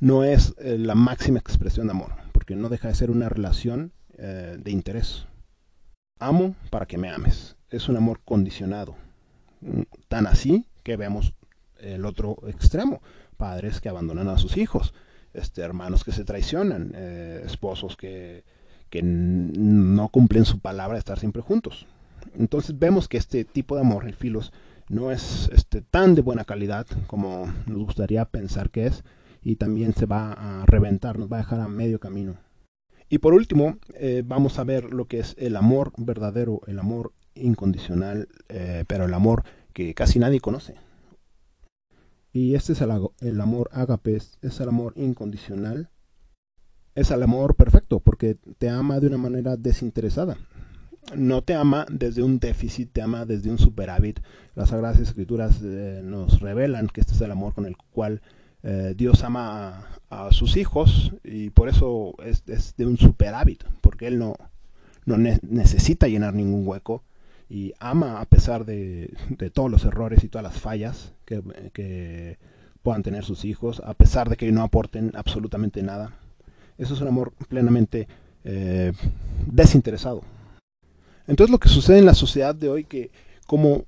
no 0.00 0.24
es 0.24 0.54
eh, 0.58 0.78
la 0.78 0.94
máxima 0.94 1.38
expresión 1.38 1.86
de 1.86 1.92
amor, 1.92 2.12
porque 2.32 2.56
no 2.56 2.68
deja 2.68 2.88
de 2.88 2.94
ser 2.94 3.10
una 3.10 3.28
relación 3.28 3.92
de 4.18 4.70
interés. 4.70 5.24
Amo 6.18 6.54
para 6.68 6.84
que 6.84 6.98
me 6.98 7.08
ames. 7.08 7.56
Es 7.70 7.88
un 7.88 7.96
amor 7.96 8.20
condicionado. 8.22 8.94
Mm, 9.62 9.84
tan 10.08 10.26
así 10.26 10.66
que 10.82 10.98
vemos 10.98 11.32
el 11.78 12.04
otro 12.04 12.36
extremo. 12.46 13.00
Padres 13.38 13.80
que 13.80 13.88
abandonan 13.88 14.28
a 14.28 14.36
sus 14.36 14.58
hijos. 14.58 14.92
Este, 15.32 15.62
hermanos 15.62 16.04
que 16.04 16.12
se 16.12 16.24
traicionan. 16.24 16.94
esposos 16.94 17.96
que, 17.96 18.44
que 18.90 19.02
no 19.02 20.08
cumplen 20.08 20.44
su 20.44 20.58
palabra 20.58 20.96
de 20.96 20.98
estar 20.98 21.18
siempre 21.18 21.40
juntos. 21.40 21.86
Entonces 22.38 22.78
vemos 22.78 23.08
que 23.08 23.16
este 23.16 23.44
tipo 23.44 23.76
de 23.76 23.82
amor, 23.82 24.06
el 24.06 24.14
filos, 24.14 24.52
no 24.88 25.12
es 25.12 25.48
este, 25.52 25.80
tan 25.80 26.14
de 26.14 26.22
buena 26.22 26.44
calidad 26.44 26.86
como 27.06 27.46
nos 27.66 27.78
gustaría 27.78 28.24
pensar 28.24 28.70
que 28.70 28.86
es 28.86 29.04
y 29.42 29.56
también 29.56 29.94
se 29.94 30.06
va 30.06 30.32
a 30.32 30.66
reventar, 30.66 31.18
nos 31.18 31.30
va 31.30 31.38
a 31.38 31.40
dejar 31.40 31.60
a 31.60 31.68
medio 31.68 31.98
camino. 31.98 32.36
Y 33.08 33.18
por 33.18 33.34
último, 33.34 33.78
eh, 33.94 34.22
vamos 34.24 34.58
a 34.58 34.64
ver 34.64 34.92
lo 34.92 35.06
que 35.06 35.18
es 35.18 35.34
el 35.38 35.56
amor 35.56 35.92
verdadero, 35.96 36.60
el 36.66 36.78
amor 36.78 37.12
incondicional, 37.34 38.28
eh, 38.48 38.84
pero 38.86 39.04
el 39.04 39.14
amor 39.14 39.44
que 39.72 39.94
casi 39.94 40.18
nadie 40.18 40.40
conoce. 40.40 40.74
Y 42.32 42.54
este 42.54 42.74
es 42.74 42.80
el, 42.80 43.40
amor 43.40 43.70
ágape, 43.72 44.16
es 44.16 44.60
el 44.60 44.68
amor 44.68 44.92
incondicional, 44.94 45.90
es 46.94 47.10
el 47.10 47.22
amor 47.24 47.56
perfecto, 47.56 47.98
porque 47.98 48.36
te 48.58 48.68
ama 48.68 49.00
de 49.00 49.08
una 49.08 49.18
manera 49.18 49.56
desinteresada 49.56 50.36
no 51.16 51.42
te 51.42 51.54
ama 51.54 51.86
desde 51.90 52.22
un 52.22 52.38
déficit, 52.38 52.92
te 52.92 53.02
ama 53.02 53.24
desde 53.24 53.50
un 53.50 53.58
superávit. 53.58 54.20
Las 54.54 54.70
Sagradas 54.70 55.00
Escrituras 55.00 55.60
eh, 55.62 56.00
nos 56.04 56.40
revelan 56.40 56.88
que 56.88 57.00
este 57.00 57.14
es 57.14 57.20
el 57.20 57.30
amor 57.30 57.54
con 57.54 57.66
el 57.66 57.76
cual 57.76 58.22
eh, 58.62 58.94
Dios 58.96 59.24
ama 59.24 59.86
a, 60.10 60.32
sus 60.32 60.56
hijos 60.56 61.12
y 61.24 61.50
por 61.50 61.68
eso 61.68 62.14
es, 62.24 62.44
de 62.76 62.86
un 62.86 62.98
superávit, 62.98 63.64
porque 63.80 64.06
Él 64.06 64.18
no, 64.18 64.34
no 65.06 65.16
necesita 65.16 66.08
llenar 66.08 66.34
ningún 66.34 66.66
hueco 66.66 67.02
y 67.48 67.74
ama 67.80 68.20
a 68.20 68.24
pesar 68.26 68.64
de, 68.64 69.12
todos 69.52 69.70
los 69.70 69.84
errores 69.84 70.22
y 70.24 70.28
todas 70.28 70.44
las 70.44 70.60
fallas 70.60 71.12
que, 71.24 72.38
puedan 72.82 73.02
tener 73.02 73.24
sus 73.24 73.44
hijos, 73.44 73.82
a 73.84 73.92
pesar 73.92 74.30
de 74.30 74.38
que 74.38 74.50
no 74.50 74.62
aporten 74.62 75.12
absolutamente 75.14 75.82
nada. 75.82 76.14
Eso 76.78 76.94
es 76.94 77.02
un 77.02 77.08
amor 77.08 77.34
plenamente 77.48 78.08
eh, 78.42 78.92
desinteresado. 79.44 80.22
Entonces 81.26 81.50
lo 81.50 81.58
que 81.58 81.68
sucede 81.68 81.98
en 81.98 82.06
la 82.06 82.14
sociedad 82.14 82.54
de 82.54 82.70
hoy, 82.70 82.84
que 82.84 83.10
como 83.46 83.84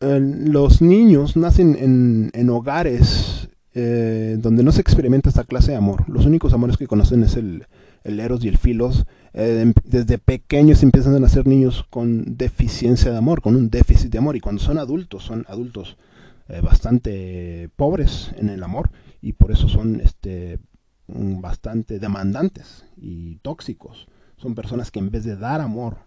eh, 0.00 0.18
los 0.20 0.80
niños 0.80 1.36
nacen 1.36 2.30
en, 2.32 2.50
hogares 2.50 3.48
eh, 3.74 4.36
donde 4.38 4.62
no 4.62 4.72
se 4.72 4.80
experimenta 4.80 5.28
esta 5.28 5.44
clase 5.44 5.72
de 5.72 5.76
amor, 5.76 6.08
los 6.08 6.26
únicos 6.26 6.52
amores 6.52 6.76
que 6.76 6.86
conocen 6.86 7.22
es 7.22 7.36
el, 7.36 7.66
eros 8.04 8.44
y 8.44 8.48
el 8.48 8.58
filos, 8.58 9.06
eh, 9.32 9.60
em, 9.62 9.74
desde 9.84 10.18
pequeños 10.18 10.82
empiezan 10.82 11.14
a 11.14 11.20
nacer 11.20 11.46
niños 11.46 11.84
con 11.90 12.36
deficiencia 12.36 13.10
de 13.10 13.18
amor, 13.18 13.42
con 13.42 13.56
un 13.56 13.70
déficit 13.70 14.10
de 14.10 14.18
amor, 14.18 14.36
y 14.36 14.40
cuando 14.40 14.62
son 14.62 14.78
adultos, 14.78 15.24
son 15.24 15.44
adultos 15.48 15.96
bastante 16.64 17.70
pobres 17.76 18.32
en 18.36 18.48
el 18.48 18.64
amor, 18.64 18.90
y 19.22 19.34
por 19.34 19.52
eso 19.52 19.68
son 19.68 20.00
este, 20.00 20.58
bastante 21.06 22.00
demandantes 22.00 22.84
y 22.96 23.36
tóxicos. 23.36 24.08
Son 24.36 24.56
personas 24.56 24.90
que 24.90 24.98
en 24.98 25.12
vez 25.12 25.22
de 25.22 25.36
dar 25.36 25.60
amor, 25.60 25.98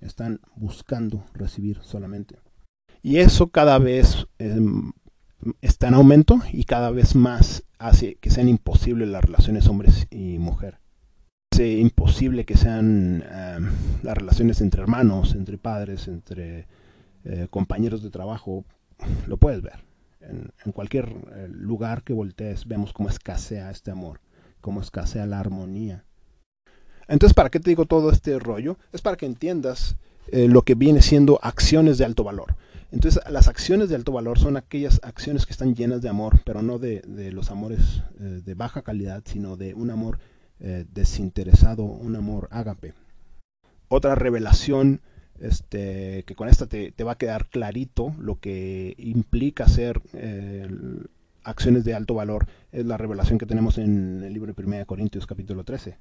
están 0.00 0.40
buscando 0.56 1.24
recibir 1.34 1.78
solamente. 1.82 2.36
Y 3.02 3.18
eso 3.18 3.48
cada 3.48 3.78
vez 3.78 4.26
em, 4.38 4.92
está 5.60 5.88
en 5.88 5.94
aumento 5.94 6.40
y 6.52 6.64
cada 6.64 6.90
vez 6.90 7.14
más 7.14 7.64
hace 7.78 8.16
que 8.16 8.30
sean 8.30 8.48
imposibles 8.48 9.08
las 9.08 9.24
relaciones 9.24 9.66
hombres 9.68 10.06
y 10.10 10.38
mujer. 10.38 10.78
Hace 11.52 11.78
imposible 11.78 12.44
que 12.44 12.56
sean 12.56 13.24
em, 13.30 13.70
las 14.02 14.16
relaciones 14.16 14.60
entre 14.60 14.82
hermanos, 14.82 15.34
entre 15.34 15.58
padres, 15.58 16.08
entre 16.08 16.66
eh, 17.24 17.46
compañeros 17.50 18.02
de 18.02 18.10
trabajo. 18.10 18.64
Lo 19.26 19.36
puedes 19.36 19.62
ver. 19.62 19.80
En, 20.20 20.72
cualquier 20.72 21.08
eh, 21.08 21.48
lugar 21.50 22.04
que 22.04 22.12
voltees 22.12 22.66
vemos 22.66 22.92
cómo 22.92 23.08
escasea 23.08 23.70
este 23.70 23.90
amor, 23.90 24.20
cómo 24.60 24.80
escasea 24.80 25.26
la 25.26 25.40
armonía 25.40 26.04
entonces, 27.08 27.34
¿para 27.34 27.50
qué 27.50 27.60
te 27.60 27.70
digo 27.70 27.84
todo 27.84 28.10
este 28.10 28.38
rollo? 28.38 28.78
Es 28.92 29.02
para 29.02 29.16
que 29.16 29.26
entiendas 29.26 29.96
eh, 30.28 30.48
lo 30.48 30.62
que 30.62 30.74
viene 30.74 31.02
siendo 31.02 31.38
acciones 31.42 31.98
de 31.98 32.04
alto 32.04 32.24
valor. 32.24 32.56
Entonces, 32.92 33.22
las 33.30 33.48
acciones 33.48 33.88
de 33.88 33.96
alto 33.96 34.12
valor 34.12 34.38
son 34.38 34.58
aquellas 34.58 35.00
acciones 35.02 35.46
que 35.46 35.52
están 35.52 35.74
llenas 35.74 36.02
de 36.02 36.10
amor, 36.10 36.40
pero 36.44 36.60
no 36.60 36.78
de, 36.78 37.02
los 37.32 37.50
amores 37.50 38.02
eh, 38.20 38.42
de 38.44 38.54
baja 38.54 38.82
calidad, 38.82 39.22
sino 39.24 39.56
de 39.56 39.72
un 39.72 39.90
amor 39.90 40.18
eh, 40.60 40.84
desinteresado, 40.92 41.84
un 41.84 42.14
amor 42.16 42.48
ágape. 42.50 42.92
Otra 43.88 44.14
revelación 44.14 45.00
este, 45.40 46.22
que 46.26 46.34
con 46.34 46.48
esta 46.48 46.66
te, 46.66 46.92
te, 46.92 47.02
va 47.02 47.12
a 47.12 47.18
quedar 47.18 47.48
clarito 47.48 48.14
lo 48.18 48.38
que 48.38 48.94
implica 48.98 49.64
hacer 49.64 50.00
acciones 51.44 51.84
de 51.84 51.94
alto 51.94 52.14
valor 52.14 52.46
es 52.70 52.86
la 52.86 52.96
revelación 52.96 53.38
que 53.38 53.46
tenemos 53.46 53.78
en 53.78 54.22
el 54.22 54.32
libro 54.32 54.52
de 54.52 54.62
1 54.62 54.86
Corintios 54.86 55.26
capítulo 55.26 55.64
13. 55.64 55.96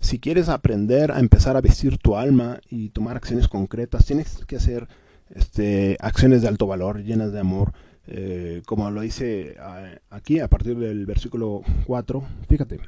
Si 0.00 0.18
quieres 0.18 0.48
aprender 0.48 1.12
a 1.12 1.20
empezar 1.20 1.56
a 1.56 1.60
vestir 1.60 1.96
tu 1.98 2.16
alma 2.16 2.60
y 2.68 2.90
tomar 2.90 3.16
acciones 3.16 3.48
concretas, 3.48 4.04
tienes 4.04 4.44
que 4.46 4.56
hacer 4.56 4.88
este, 5.30 5.96
acciones 6.00 6.42
de 6.42 6.48
alto 6.48 6.66
valor, 6.66 7.02
llenas 7.02 7.32
de 7.32 7.40
amor, 7.40 7.72
eh, 8.06 8.62
como 8.66 8.90
lo 8.90 9.00
dice 9.00 9.56
aquí 10.10 10.40
a 10.40 10.48
partir 10.48 10.78
del 10.78 11.06
versículo 11.06 11.62
4. 11.86 12.22
Fíjate, 12.48 12.80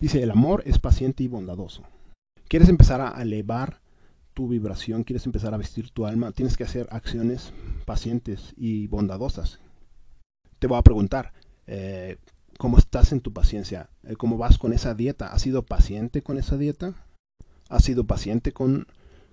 dice, 0.00 0.22
el 0.22 0.30
amor 0.30 0.62
es 0.66 0.78
paciente 0.78 1.22
y 1.22 1.28
bondadoso. 1.28 1.82
¿Quieres 2.48 2.68
empezar 2.68 3.00
a 3.00 3.20
elevar 3.20 3.80
tu 4.34 4.48
vibración, 4.48 5.04
quieres 5.04 5.26
empezar 5.26 5.54
a 5.54 5.58
vestir 5.58 5.90
tu 5.90 6.06
alma, 6.06 6.32
tienes 6.32 6.56
que 6.56 6.64
hacer 6.64 6.88
acciones 6.90 7.52
pacientes 7.86 8.52
y 8.56 8.88
bondadosas. 8.88 9.60
Te 10.58 10.66
voy 10.66 10.78
a 10.78 10.82
preguntar, 10.82 11.32
eh, 11.66 12.18
cómo 12.58 12.78
estás 12.78 13.12
en 13.12 13.20
tu 13.20 13.32
paciencia, 13.32 13.90
eh, 14.02 14.16
cómo 14.16 14.36
vas 14.36 14.58
con 14.58 14.72
esa 14.72 14.94
dieta. 14.94 15.32
¿Has 15.32 15.42
sido 15.42 15.62
paciente 15.62 16.22
con 16.22 16.36
esa 16.36 16.56
dieta? 16.56 16.94
¿Has 17.68 17.84
sido 17.84 18.04
paciente 18.04 18.52
con, 18.52 18.86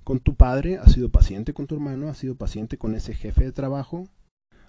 con 0.03 0.19
tu 0.19 0.35
padre? 0.35 0.77
¿Has 0.77 0.93
sido 0.93 1.09
paciente 1.09 1.53
con 1.53 1.67
tu 1.67 1.75
hermano? 1.75 2.09
¿Has 2.09 2.17
sido 2.17 2.35
paciente 2.35 2.77
con 2.77 2.95
ese 2.95 3.13
jefe 3.13 3.45
de 3.45 3.51
trabajo? 3.51 4.07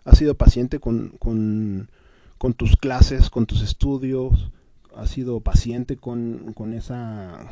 ¿Has 0.05 0.19
sido 0.19 0.35
paciente 0.35 0.81
con, 0.81 1.17
con, 1.19 1.89
tus 2.55 2.77
clases, 2.77 3.31
con 3.31 3.47
tus 3.47 3.63
estudios? 3.63 4.51
¿Has 4.95 5.11
sido 5.11 5.41
paciente 5.41 5.97
con, 5.97 6.53
con, 6.55 6.75
esa, 6.75 7.47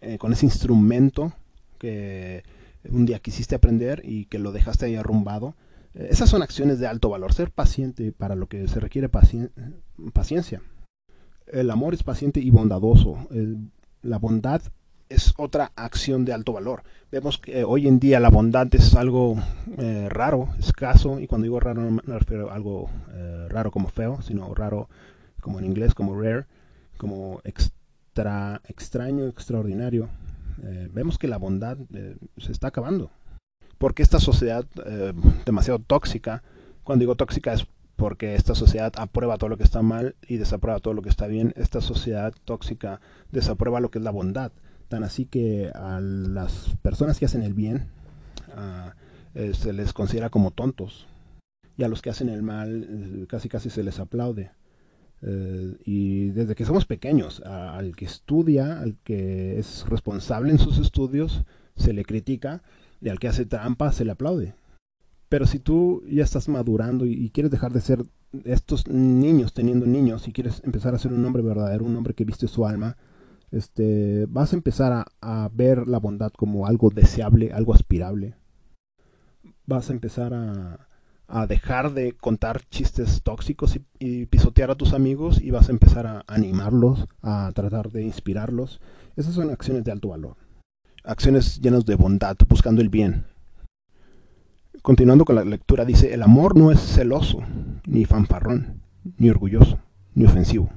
eh, 0.00 0.18
con 0.18 0.32
ese 0.32 0.46
instrumento 0.46 1.32
que 1.78 2.42
un 2.88 3.06
día 3.06 3.20
quisiste 3.20 3.54
aprender 3.54 4.02
y 4.04 4.26
que 4.26 4.38
lo 4.38 4.52
dejaste 4.52 4.86
ahí 4.86 4.96
arrumbado? 4.96 5.54
Esas 5.94 6.28
son 6.28 6.42
acciones 6.42 6.80
de 6.80 6.88
alto 6.88 7.08
valor. 7.08 7.32
Ser 7.32 7.52
paciente 7.52 8.10
para 8.10 8.34
lo 8.34 8.48
que 8.48 8.66
se 8.66 8.80
requiere 8.80 9.08
paciencia. 9.08 10.60
El 11.46 11.70
amor 11.70 11.94
es 11.94 12.02
paciente 12.02 12.40
y 12.40 12.50
bondadoso. 12.50 13.28
la 14.02 14.18
bondad 14.18 14.60
es 15.14 15.34
otra 15.36 15.72
acción 15.76 16.24
de 16.24 16.32
alto 16.32 16.52
valor. 16.52 16.82
Vemos 17.10 17.38
que 17.38 17.64
hoy 17.64 17.88
en 17.88 18.00
día 18.00 18.20
la 18.20 18.30
bondad 18.30 18.68
es 18.74 18.94
algo 18.94 19.36
eh, 19.78 20.08
raro, 20.10 20.48
escaso, 20.58 21.20
y 21.20 21.26
cuando 21.26 21.44
digo 21.44 21.60
raro 21.60 21.82
no 21.82 21.90
me 22.04 22.18
refiero 22.18 22.50
a 22.50 22.54
algo 22.54 22.90
eh, 23.12 23.46
raro 23.48 23.70
como 23.70 23.88
feo, 23.88 24.20
sino 24.22 24.54
raro 24.54 24.88
como 25.40 25.58
en 25.58 25.64
inglés, 25.66 25.94
como 25.94 26.20
rare, 26.20 26.46
como 26.96 27.40
extra, 27.44 28.60
extraño, 28.66 29.26
extraordinario. 29.26 30.08
Eh, 30.62 30.88
vemos 30.92 31.18
que 31.18 31.28
la 31.28 31.38
bondad 31.38 31.78
se 32.38 32.52
está 32.52 32.68
acabando 32.68 33.10
porque 33.78 34.02
esta 34.02 34.20
sociedad 34.20 34.64
eh, 34.86 35.12
demasiado 35.44 35.78
tóxica, 35.78 36.42
cuando 36.84 37.02
digo 37.02 37.16
tóxica 37.16 37.52
es 37.52 37.66
porque 37.96 38.34
esta 38.34 38.54
sociedad 38.54 38.92
aprueba 38.96 39.36
todo 39.36 39.50
lo 39.50 39.56
que 39.56 39.62
está 39.62 39.82
mal 39.82 40.16
y 40.26 40.38
desaprueba 40.38 40.80
todo 40.80 40.94
lo 40.94 41.02
que 41.02 41.10
está 41.10 41.26
bien. 41.26 41.52
Esta 41.56 41.80
sociedad 41.80 42.32
tóxica 42.44 43.00
desaprueba 43.30 43.80
lo 43.80 43.90
que 43.90 43.98
es 43.98 44.04
la 44.04 44.10
bondad. 44.10 44.52
Tan 44.88 45.04
así 45.04 45.26
que 45.26 45.70
a 45.74 46.00
las 46.00 46.76
personas 46.82 47.18
que 47.18 47.24
hacen 47.24 47.42
el 47.42 47.54
bien 47.54 47.86
eh, 49.34 49.52
se 49.54 49.72
les 49.72 49.92
considera 49.92 50.30
como 50.30 50.50
tontos. 50.50 51.06
Y 51.76 51.82
a 51.82 51.88
los 51.88 52.02
que 52.02 52.10
hacen 52.10 52.28
el 52.28 52.42
mal 52.42 52.86
eh, 52.88 53.26
casi 53.28 53.48
casi 53.48 53.70
se 53.70 53.82
les 53.82 53.98
aplaude. 53.98 54.50
y 55.86 56.30
desde 56.30 56.54
que 56.54 56.66
somos 56.66 56.84
pequeños, 56.84 57.40
al 57.40 57.96
que 57.96 58.04
estudia, 58.04 58.78
al 58.80 58.96
que 59.04 59.58
es 59.58 59.86
responsable 59.88 60.52
en 60.52 60.58
sus 60.58 60.78
estudios, 60.78 61.44
se 61.76 61.94
le 61.94 62.04
critica 62.04 62.62
y 63.00 63.08
al 63.08 63.18
que 63.18 63.28
hace 63.28 63.46
trampa 63.46 63.92
se 63.92 64.04
le 64.04 64.12
aplaude. 64.12 64.54
Pero 65.28 65.46
si 65.46 65.58
tú 65.58 66.02
ya 66.08 66.24
estás 66.24 66.48
madurando 66.48 67.06
y, 67.06 67.30
quieres 67.30 67.50
dejar 67.50 67.72
de 67.72 67.80
ser 67.80 68.04
estos 68.44 68.86
niños 68.88 69.52
teniendo 69.52 69.86
niños 69.86 70.28
y 70.28 70.32
quieres 70.32 70.62
empezar 70.64 70.94
a 70.94 70.98
ser 70.98 71.12
un 71.12 71.24
hombre 71.24 71.42
verdadero, 71.42 71.84
un 71.84 71.96
hombre 71.96 72.14
que 72.14 72.24
viste 72.24 72.46
su 72.46 72.66
alma, 72.66 72.96
este, 73.50 74.26
vas 74.28 74.52
a 74.52 74.56
empezar 74.56 75.06
a, 75.20 75.50
ver 75.52 75.86
la 75.86 75.98
bondad 75.98 76.32
como 76.32 76.66
algo 76.66 76.90
deseable, 76.90 77.52
algo 77.52 77.74
aspirable. 77.74 78.34
Vas 79.66 79.90
a 79.90 79.92
empezar 79.92 80.34
a, 80.34 80.88
dejar 81.46 81.92
de 81.92 82.12
contar 82.12 82.62
chistes 82.68 83.22
tóxicos 83.22 83.78
y, 83.98 84.26
pisotear 84.26 84.70
a 84.70 84.74
tus 84.74 84.92
amigos 84.92 85.40
y 85.40 85.50
vas 85.50 85.68
a 85.68 85.72
empezar 85.72 86.06
a 86.06 86.24
animarlos, 86.26 87.06
a 87.22 87.50
tratar 87.54 87.90
de 87.90 88.02
inspirarlos. 88.02 88.80
Esas 89.16 89.34
son 89.34 89.50
acciones 89.50 89.84
de 89.84 89.92
alto 89.92 90.08
valor. 90.08 90.36
Acciones 91.02 91.60
llenas 91.60 91.84
de 91.84 91.96
bondad, 91.96 92.36
buscando 92.48 92.80
el 92.80 92.88
bien. 92.88 93.26
Continuando 94.82 95.24
con 95.24 95.36
la 95.36 95.44
lectura, 95.44 95.84
dice, 95.84 96.12
el 96.12 96.22
amor 96.22 96.56
no 96.56 96.70
es 96.70 96.80
celoso, 96.80 97.40
ni 97.86 98.04
fanfarrón, 98.04 98.82
ni 99.16 99.30
orgulloso, 99.30 99.78
ni 100.14 100.26
ofensivo. 100.26 100.70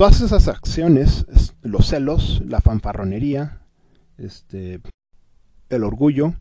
Todas 0.00 0.22
esas 0.22 0.48
acciones, 0.48 1.26
los 1.60 1.88
celos, 1.88 2.40
la 2.46 2.62
fanfarronería, 2.62 3.60
este, 4.16 4.80
el 5.68 5.84
orgullo, 5.84 6.32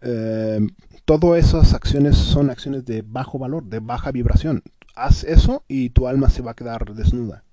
eh, 0.00 0.60
todas 1.04 1.44
esas 1.44 1.74
acciones 1.74 2.16
son 2.16 2.48
acciones 2.48 2.86
de 2.86 3.02
bajo 3.02 3.38
valor, 3.38 3.64
de 3.64 3.80
baja 3.80 4.12
vibración. 4.12 4.62
Haz 4.94 5.24
eso 5.24 5.62
y 5.68 5.90
tu 5.90 6.08
alma 6.08 6.30
se 6.30 6.40
va 6.40 6.52
a 6.52 6.56
quedar 6.56 6.94
desnuda. 6.94 7.44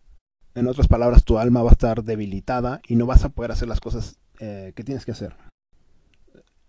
En 0.56 0.68
otras 0.68 0.88
palabras, 0.88 1.26
tu 1.26 1.40
alma 1.40 1.62
va 1.62 1.72
a 1.72 1.74
estar 1.74 2.06
debilitada 2.06 2.80
y 2.88 2.96
no 2.96 3.06
vas 3.06 3.26
a 3.26 3.30
poder 3.30 3.52
hacer 3.52 3.68
las 3.68 3.82
cosas 3.82 4.18
eh, 4.40 4.72
que 4.78 4.86
tienes 4.86 5.04
que 5.04 5.12
hacer. 5.12 5.36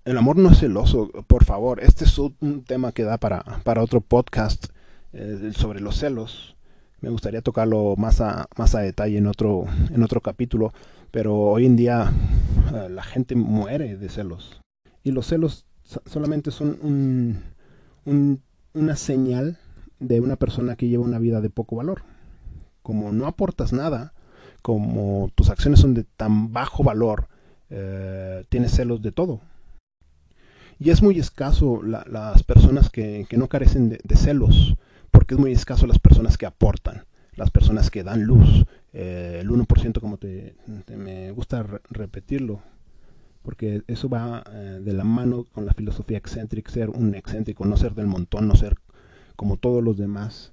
El 0.05 0.19
amor 0.19 0.37
no 0.37 0.51
es 0.51 0.59
celoso, 0.59 1.13
por 1.29 1.45
favor. 1.45 1.79
Este 1.79 2.07
es 2.07 2.19
un 2.19 2.65
tema 2.67 2.91
que 2.91 3.05
da 3.05 3.19
para, 3.19 3.45
para 3.63 3.85
otro 3.85 4.01
podcast 4.01 4.67
eh, 5.13 5.53
sobre 5.55 5.79
los 5.79 5.97
celos. 5.97 6.57
Me 7.03 7.11
gustaría 7.11 7.43
tocarlo 7.43 7.97
más 7.97 8.21
a, 8.21 8.49
más 8.57 8.75
a 8.77 8.81
detalle 8.81 9.19
en 9.19 9.27
otro, 9.27 9.65
en 9.91 10.03
otro 10.05 10.21
capítulo, 10.21 10.73
pero 11.11 11.37
hoy 11.37 11.67
en 11.67 11.75
día 11.77 12.13
eh, 12.73 12.89
la 12.89 13.03
gente 13.03 13.35
muere 13.35 13.97
de 13.97 14.09
celos. 14.09 14.61
Y 15.03 15.11
los 15.11 15.27
celos 15.27 15.67
solamente 16.07 16.53
son 16.53 16.79
un, 18.05 18.41
una 18.73 18.97
señal 18.97 19.59
de 19.99 20.21
una 20.21 20.37
persona 20.37 20.77
que 20.77 20.89
lleva 20.89 21.05
una 21.05 21.19
vida 21.19 21.41
de 21.41 21.51
poco 21.51 21.77
valor. 21.77 22.03
Como 22.83 23.13
no 23.13 23.27
aportas 23.27 23.73
nada, 23.73 24.15
como 24.63 25.29
tus 25.35 25.51
acciones 25.51 25.81
son 25.81 25.95
de 25.95 26.05
tan 26.05 26.53
bajo 26.53 26.85
valor, 26.85 27.27
eh, 27.69 28.45
tienes 28.49 28.73
celos 28.73 29.03
de 29.03 29.11
todo 29.11 29.41
y 30.83 30.91
es 30.91 31.01
muy 31.01 31.19
escaso 31.19 31.81
las 31.83 32.43
personas 32.43 32.91
que, 32.91 33.27
no 33.37 33.49
carecen 33.49 33.89
de, 33.89 34.17
celos, 34.17 34.75
porque 35.13 35.35
es 35.35 35.41
muy 35.41 35.53
escaso 35.53 35.87
las 35.87 36.01
personas 36.01 36.37
que 36.37 36.47
aportan, 36.47 37.05
las 37.37 37.51
personas 37.51 37.91
que 37.91 38.03
dan 38.03 38.25
luz. 38.25 38.67
Eh, 38.93 39.39
el 39.41 39.49
1% 39.49 40.01
como 40.01 40.17
te, 40.17 40.57
me 40.89 41.31
gusta 41.31 41.65
repetirlo, 41.89 42.61
porque 43.43 43.83
eso 43.87 44.09
va 44.09 44.43
eh, 44.51 44.81
de 44.83 44.93
la 44.93 45.05
mano 45.05 45.45
con 45.45 45.65
la 45.65 45.75
filosofía 45.75 46.19
excéntrica, 46.19 46.73
ser 46.73 46.91
un 46.91 47.15
excéntrico, 47.15 47.65
no 47.65 47.77
ser 47.77 47.95
del 47.95 48.09
montón, 48.09 48.49
no 48.49 48.57
ser 48.57 48.79
como 49.37 49.57
todos 49.57 49.83
los 49.85 49.97
demás. 49.97 50.53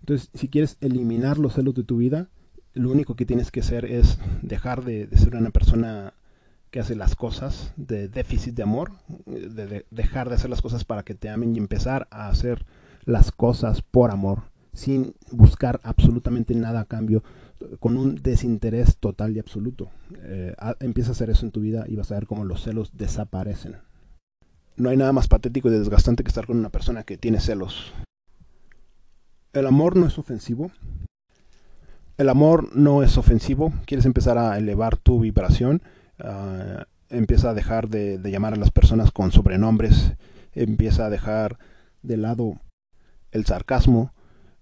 Entonces, 0.00 0.30
si 0.32 0.48
quieres 0.48 0.78
eliminar 0.80 1.38
los 1.38 1.54
celos 1.54 1.74
de 1.74 1.84
tu 1.84 1.98
vida, 1.98 2.28
lo 2.72 2.90
único 2.90 3.14
que 3.16 3.26
tienes 3.26 3.50
que 3.50 3.60
hacer 3.60 3.84
es 3.84 4.18
dejar 4.42 4.84
de 4.84 5.08
ser 5.16 5.36
una 5.36 5.50
persona 5.50 6.14
que 6.70 6.80
hace 6.80 6.94
las 6.94 7.14
cosas 7.14 7.72
de 7.76 8.08
déficit 8.08 8.54
de 8.54 8.62
amor, 8.62 8.92
de, 9.26 9.86
dejar 9.90 10.28
de 10.28 10.34
hacer 10.34 10.50
las 10.50 10.62
cosas 10.62 10.84
para 10.84 11.02
que 11.02 11.14
te 11.14 11.28
amen 11.28 11.54
y 11.54 11.58
empezar 11.58 12.08
a 12.10 12.28
hacer 12.28 12.66
las 13.08 13.32
cosas 13.32 13.82
por 13.82 14.10
amor, 14.10 14.42
sin 14.72 15.14
buscar 15.32 15.80
absolutamente 15.82 16.54
nada 16.54 16.80
a 16.80 16.84
cambio, 16.84 17.22
con 17.80 17.96
un 17.96 18.16
desinterés 18.16 18.96
total 18.98 19.34
y 19.34 19.40
absoluto. 19.40 19.90
Eh, 20.22 20.54
empieza 20.80 21.10
a 21.10 21.12
hacer 21.12 21.30
eso 21.30 21.44
en 21.44 21.52
tu 21.52 21.60
vida 21.60 21.84
y 21.88 21.96
vas 21.96 22.12
a 22.12 22.14
ver 22.14 22.26
cómo 22.26 22.44
los 22.44 22.62
celos 22.62 22.96
desaparecen. 22.96 23.76
No 24.76 24.90
hay 24.90 24.96
nada 24.96 25.12
más 25.12 25.26
patético 25.26 25.68
y 25.68 25.72
desgastante 25.72 26.22
que 26.22 26.28
estar 26.28 26.46
con 26.46 26.58
una 26.58 26.70
persona 26.70 27.02
que 27.02 27.18
tiene 27.18 27.40
celos. 27.40 27.92
El 29.52 29.66
amor 29.66 29.96
no 29.96 30.06
es 30.06 30.18
ofensivo. 30.18 30.70
El 32.16 32.28
amor 32.28 32.76
no 32.76 33.02
es 33.02 33.16
ofensivo. 33.18 33.72
Quieres 33.86 34.06
empezar 34.06 34.38
a 34.38 34.56
elevar 34.56 34.96
tu 34.96 35.18
vibración 35.18 35.82
Ah, 36.20 36.86
empieza 37.10 37.50
a 37.50 37.54
dejar 37.54 37.88
de, 37.88 38.18
llamar 38.30 38.54
a 38.54 38.56
las 38.56 38.70
personas 38.70 39.12
con 39.12 39.30
sobrenombres, 39.32 40.12
empieza 40.52 41.06
a 41.06 41.10
dejar 41.10 41.58
de 42.02 42.16
lado 42.16 42.60
el 43.32 43.46
sarcasmo, 43.46 44.12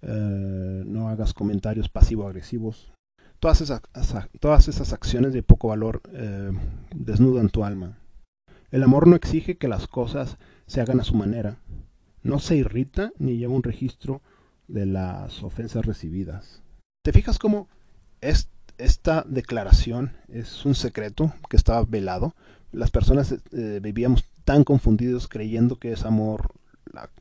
eh, 0.03 0.83
no 0.87 1.09
hagas 1.09 1.35
comentarios 1.35 1.89
pasivo-agresivos. 1.89 2.93
Todas 3.39 3.61
esas, 3.61 3.83
todas 4.41 4.69
esas 4.69 4.93
acciones 4.93 5.33
de 5.33 5.43
poco 5.43 5.69
valor 5.69 6.03
eh, 6.13 6.51
desnudan 6.95 7.49
tu 7.49 7.65
alma. 7.65 7.99
El 8.71 8.83
amor 8.83 9.07
no 9.07 9.17
exige 9.17 9.57
que 9.57 9.69
las 9.69 9.87
cosas 9.87 10.39
se 10.67 10.81
hagan 10.81 11.01
a 11.01 11.05
su 11.05 11.15
manera. 11.15 11.59
No 12.23 12.39
se 12.39 12.57
irrita 12.57 13.13
ni 13.19 13.37
lleva 13.37 13.55
un 13.55 13.63
registro 13.63 14.23
de 14.67 14.87
las 14.87 15.43
ofensas 15.43 15.85
recibidas. 15.85 16.63
¿Te 17.05 17.13
fijas 17.13 17.39
cómo 17.39 17.69
es 18.21 18.49
esta 18.79 19.25
declaración 19.27 20.13
es 20.29 20.65
un 20.65 20.75
secreto 20.75 21.33
que 21.49 21.57
estaba 21.57 21.83
velado. 21.85 22.35
Las 22.73 22.91
personas 22.91 23.35
eh, 23.53 23.81
vivíamos 23.83 24.25
tan 24.45 24.65
confundidos 24.65 25.29
creyendo 25.29 25.79
que 25.79 25.93
es 25.93 26.05
amor, 26.05 26.53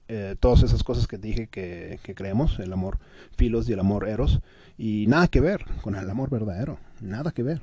eh, 0.08 0.36
todas 0.40 0.64
esas 0.64 0.84
cosas 0.84 1.08
que 1.08 1.18
dije 1.18 1.48
que, 1.48 2.00
creemos, 2.16 2.60
el 2.60 2.74
amor 2.74 3.00
filos 3.38 3.70
y 3.70 3.74
el 3.74 3.80
amor 3.80 4.08
eros, 4.08 4.42
y 4.78 5.08
nada 5.08 5.28
que 5.28 5.42
ver 5.42 5.66
con 5.82 5.96
el 5.96 6.10
amor 6.10 6.30
verdadero, 6.30 6.78
nada 7.02 7.32
que 7.32 7.44
ver. 7.44 7.62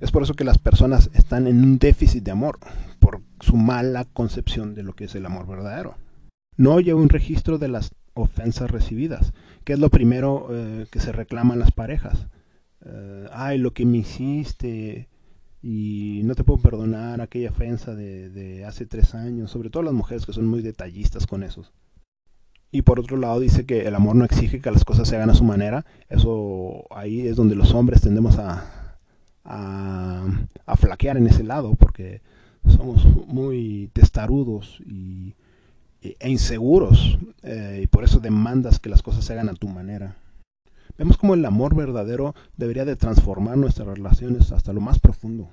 Es 0.00 0.10
por 0.10 0.22
eso 0.22 0.34
que 0.34 0.44
las 0.44 0.58
personas 0.58 1.10
están 1.12 1.46
en 1.46 1.62
un 1.62 1.78
déficit 1.78 2.24
de 2.24 2.30
amor, 2.30 2.58
por 2.98 3.20
su 3.40 3.56
mala 3.56 4.06
concepción 4.06 4.74
de 4.74 4.82
lo 4.82 4.94
que 4.94 5.04
es 5.04 5.14
el 5.14 5.26
amor 5.26 5.46
verdadero. 5.46 5.96
No 6.56 6.80
lleva 6.80 7.00
un 7.00 7.08
registro 7.08 7.58
de 7.58 7.68
las 7.68 7.92
ofensas 8.14 8.70
recibidas, 8.70 9.32
que 9.64 9.74
es 9.74 9.78
lo 9.78 9.90
primero 9.90 10.48
eh, 10.50 10.86
que 10.90 11.00
se 11.00 11.12
reclaman 11.12 11.58
las 11.58 11.70
parejas 11.70 12.26
eh, 12.84 13.28
ay, 13.32 13.58
lo 13.58 13.72
que 13.72 13.84
me 13.84 13.98
hiciste 13.98 15.08
y 15.62 16.22
no 16.24 16.34
te 16.34 16.44
puedo 16.44 16.60
perdonar 16.60 17.20
aquella 17.20 17.50
ofensa 17.50 17.94
de, 17.94 18.64
hace 18.66 18.86
tres 18.86 19.14
años, 19.14 19.50
sobre 19.50 19.70
todo 19.70 19.82
las 19.82 19.92
mujeres 19.92 20.24
que 20.24 20.32
son 20.32 20.46
muy 20.46 20.62
detallistas 20.62 21.26
con 21.26 21.42
eso. 21.42 21.64
Y 22.72 22.82
por 22.82 23.00
otro 23.00 23.16
lado 23.16 23.40
dice 23.40 23.66
que 23.66 23.86
el 23.86 23.94
amor 23.94 24.16
no 24.16 24.24
exige 24.24 24.60
que 24.60 24.70
las 24.70 24.84
cosas 24.84 25.08
se 25.08 25.16
hagan 25.16 25.30
a 25.30 25.34
su 25.34 25.44
manera, 25.44 25.84
eso 26.08 26.84
ahí 26.90 27.26
es 27.26 27.36
donde 27.36 27.56
los 27.56 27.74
hombres 27.74 28.00
tendemos 28.00 28.38
a, 28.38 28.96
a, 29.44 30.76
flaquear 30.76 31.16
en 31.16 31.26
ese 31.26 31.42
lado, 31.42 31.74
porque 31.74 32.22
somos 32.68 33.04
muy 33.26 33.90
testarudos 33.92 34.80
y, 34.86 35.34
e 36.00 36.30
inseguros, 36.30 37.18
eh, 37.42 37.80
y 37.82 37.86
por 37.86 38.04
eso 38.04 38.20
demandas 38.20 38.78
que 38.78 38.88
las 38.88 39.02
cosas 39.02 39.24
se 39.24 39.32
hagan 39.32 39.48
a 39.48 39.54
tu 39.54 39.68
manera. 39.68 40.16
Vemos 41.00 41.16
como 41.16 41.32
el 41.32 41.46
amor 41.46 41.74
verdadero 41.74 42.34
debería 42.58 42.84
de 42.84 42.94
transformar 42.94 43.56
nuestras 43.56 43.88
relaciones 43.88 44.52
hasta 44.52 44.74
lo 44.74 44.82
más 44.82 44.98
profundo. 44.98 45.48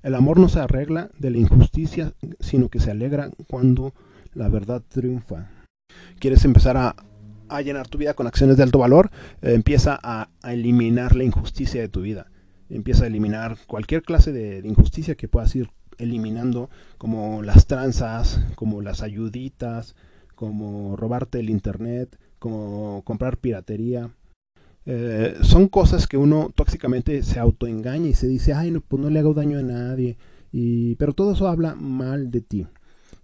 El 0.00 0.14
amor 0.14 0.38
no 0.38 0.48
se 0.48 0.60
arregla 0.60 1.10
de 1.18 1.30
la 1.30 1.38
injusticia, 1.38 2.12
sino 2.38 2.68
que 2.68 2.78
se 2.78 2.92
alegra 2.92 3.32
cuando 3.48 3.94
la 4.32 4.48
verdad 4.48 4.80
triunfa. 4.88 5.50
¿Quieres 6.20 6.44
empezar 6.44 6.76
a, 6.76 6.94
llenar 7.62 7.88
tu 7.88 7.98
vida 7.98 8.14
con 8.14 8.28
acciones 8.28 8.56
de 8.56 8.62
alto 8.62 8.78
valor? 8.78 9.10
Eh, 9.40 9.54
empieza 9.54 9.98
a, 10.00 10.28
eliminar 10.44 11.16
la 11.16 11.24
injusticia 11.24 11.80
de 11.80 11.88
tu 11.88 12.02
vida. 12.02 12.30
Empieza 12.70 13.02
a 13.02 13.08
eliminar 13.08 13.56
cualquier 13.66 14.02
clase 14.02 14.30
de, 14.30 14.62
de 14.62 14.68
injusticia 14.68 15.16
que 15.16 15.26
puedas 15.26 15.52
ir 15.56 15.68
eliminando, 15.98 16.70
como 16.96 17.42
las 17.42 17.66
tranzas, 17.66 18.40
como 18.54 18.82
las 18.82 19.02
ayuditas, 19.02 19.96
como 20.36 20.94
robarte 20.94 21.40
el 21.40 21.50
internet, 21.50 22.20
como 22.38 23.02
comprar 23.04 23.38
piratería 23.38 24.12
eh, 24.84 25.36
son 25.42 25.68
cosas 25.68 26.06
que 26.06 26.16
uno 26.16 26.50
tóxicamente 26.54 27.22
se 27.22 27.38
autoengaña 27.38 28.08
y 28.08 28.14
se 28.14 28.26
dice, 28.26 28.52
ay, 28.52 28.70
no, 28.70 28.80
pues 28.80 29.00
no 29.00 29.10
le 29.10 29.20
hago 29.20 29.34
daño 29.34 29.58
a 29.58 29.62
nadie. 29.62 30.16
Y, 30.50 30.96
pero 30.96 31.12
todo 31.12 31.32
eso 31.32 31.48
habla 31.48 31.74
mal 31.74 32.30
de 32.30 32.40
ti. 32.40 32.66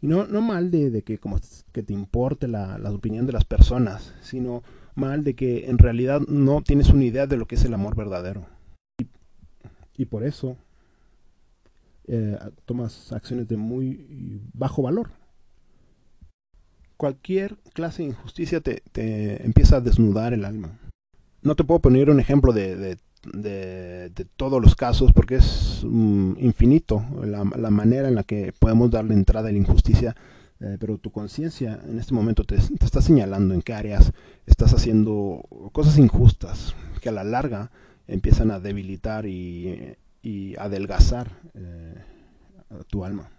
Y 0.00 0.06
no, 0.06 0.26
no 0.26 0.40
mal 0.40 0.70
de, 0.70 1.02
que, 1.02 1.18
como 1.18 1.40
que 1.72 1.82
te 1.82 1.92
importe 1.92 2.46
la, 2.46 2.78
la, 2.78 2.92
opinión 2.92 3.26
de 3.26 3.32
las 3.32 3.44
personas, 3.44 4.14
sino 4.22 4.62
mal 4.94 5.24
de 5.24 5.34
que 5.34 5.68
en 5.68 5.78
realidad 5.78 6.20
no 6.28 6.62
tienes 6.62 6.90
una 6.90 7.04
idea 7.04 7.26
de 7.26 7.36
lo 7.36 7.46
que 7.46 7.56
es 7.56 7.64
el 7.64 7.74
amor 7.74 7.96
verdadero. 7.96 8.46
Y, 9.96 10.04
por 10.04 10.22
eso 10.22 10.56
eh, 12.06 12.38
tomas 12.64 13.12
acciones 13.12 13.48
de 13.48 13.56
muy 13.56 14.40
bajo 14.54 14.82
valor. 14.82 15.10
Cualquier 16.96 17.56
clase 17.74 18.02
de 18.02 18.10
injusticia 18.10 18.60
te, 18.60 18.82
te 18.92 19.44
empieza 19.44 19.76
a 19.76 19.80
desnudar 19.80 20.32
el 20.32 20.44
alma 20.44 20.78
no 21.42 21.54
te 21.54 21.64
puedo 21.64 21.80
poner 21.80 22.10
un 22.10 22.20
ejemplo 22.20 22.52
de, 22.52 22.98
todos 24.36 24.62
los 24.62 24.76
casos 24.76 25.12
porque 25.12 25.36
es 25.36 25.82
mm, 25.84 26.34
infinito 26.38 27.04
la, 27.22 27.44
manera 27.70 28.08
en 28.08 28.14
la 28.14 28.22
que 28.22 28.52
podemos 28.58 28.90
darle 28.90 29.14
entrada 29.14 29.48
a 29.48 29.52
la 29.52 29.58
injusticia 29.58 30.14
eh, 30.60 30.76
pero 30.80 30.98
tu 30.98 31.10
conciencia 31.10 31.80
en 31.88 31.98
este 31.98 32.14
momento 32.14 32.44
te, 32.44 32.56
está 32.56 33.00
señalando 33.00 33.54
en 33.54 33.62
qué 33.62 33.74
áreas 33.74 34.12
estás 34.46 34.72
haciendo 34.74 35.44
cosas 35.72 35.98
injustas 35.98 36.74
que 37.00 37.08
a 37.08 37.12
la 37.12 37.24
larga 37.24 37.70
empiezan 38.06 38.50
a 38.50 38.58
debilitar 38.60 39.26
y, 39.26 39.94
adelgazar 40.58 41.30
eh, 41.54 41.94
tu 42.88 43.02
alma. 43.04 43.30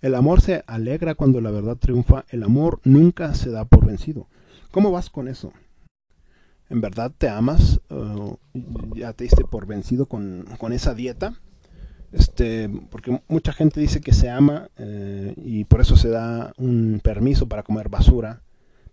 El 0.00 0.14
amor 0.14 0.40
se 0.40 0.62
alegra 0.68 1.16
cuando 1.16 1.40
la 1.40 1.50
verdad 1.50 1.76
triunfa, 1.76 2.24
el 2.28 2.44
amor 2.44 2.80
nunca 2.84 3.34
se 3.34 3.50
da 3.50 3.64
por 3.64 3.86
vencido. 3.86 4.28
¿Cómo 4.70 4.92
vas 4.92 5.10
con 5.10 5.26
eso? 5.26 5.52
¿En 6.72 6.80
verdad 6.80 7.12
te 7.16 7.28
amas? 7.28 7.82
¿Ya 8.94 9.12
te 9.12 9.24
diste 9.24 9.44
por 9.44 9.66
vencido 9.66 10.06
con, 10.06 10.46
con 10.56 10.72
esa 10.72 10.94
dieta? 10.94 11.34
Este, 12.12 12.70
porque 12.90 13.20
mucha 13.28 13.52
gente 13.52 13.78
dice 13.78 14.00
que 14.00 14.14
se 14.14 14.30
ama 14.30 14.70
eh, 14.78 15.34
y 15.36 15.64
por 15.64 15.82
eso 15.82 15.96
se 15.96 16.08
da 16.08 16.54
un 16.56 17.02
permiso 17.04 17.46
para 17.46 17.62
comer 17.62 17.90
basura, 17.90 18.40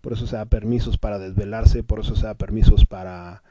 por 0.02 0.12
eso 0.12 0.26
se 0.26 0.36
da 0.36 0.44
permisos 0.44 0.98
para 0.98 1.18
desvelarse, 1.18 1.82
por 1.82 2.00
eso 2.00 2.14
se 2.16 2.26
da 2.26 2.34
permisos 2.34 2.84
para, 2.84 3.42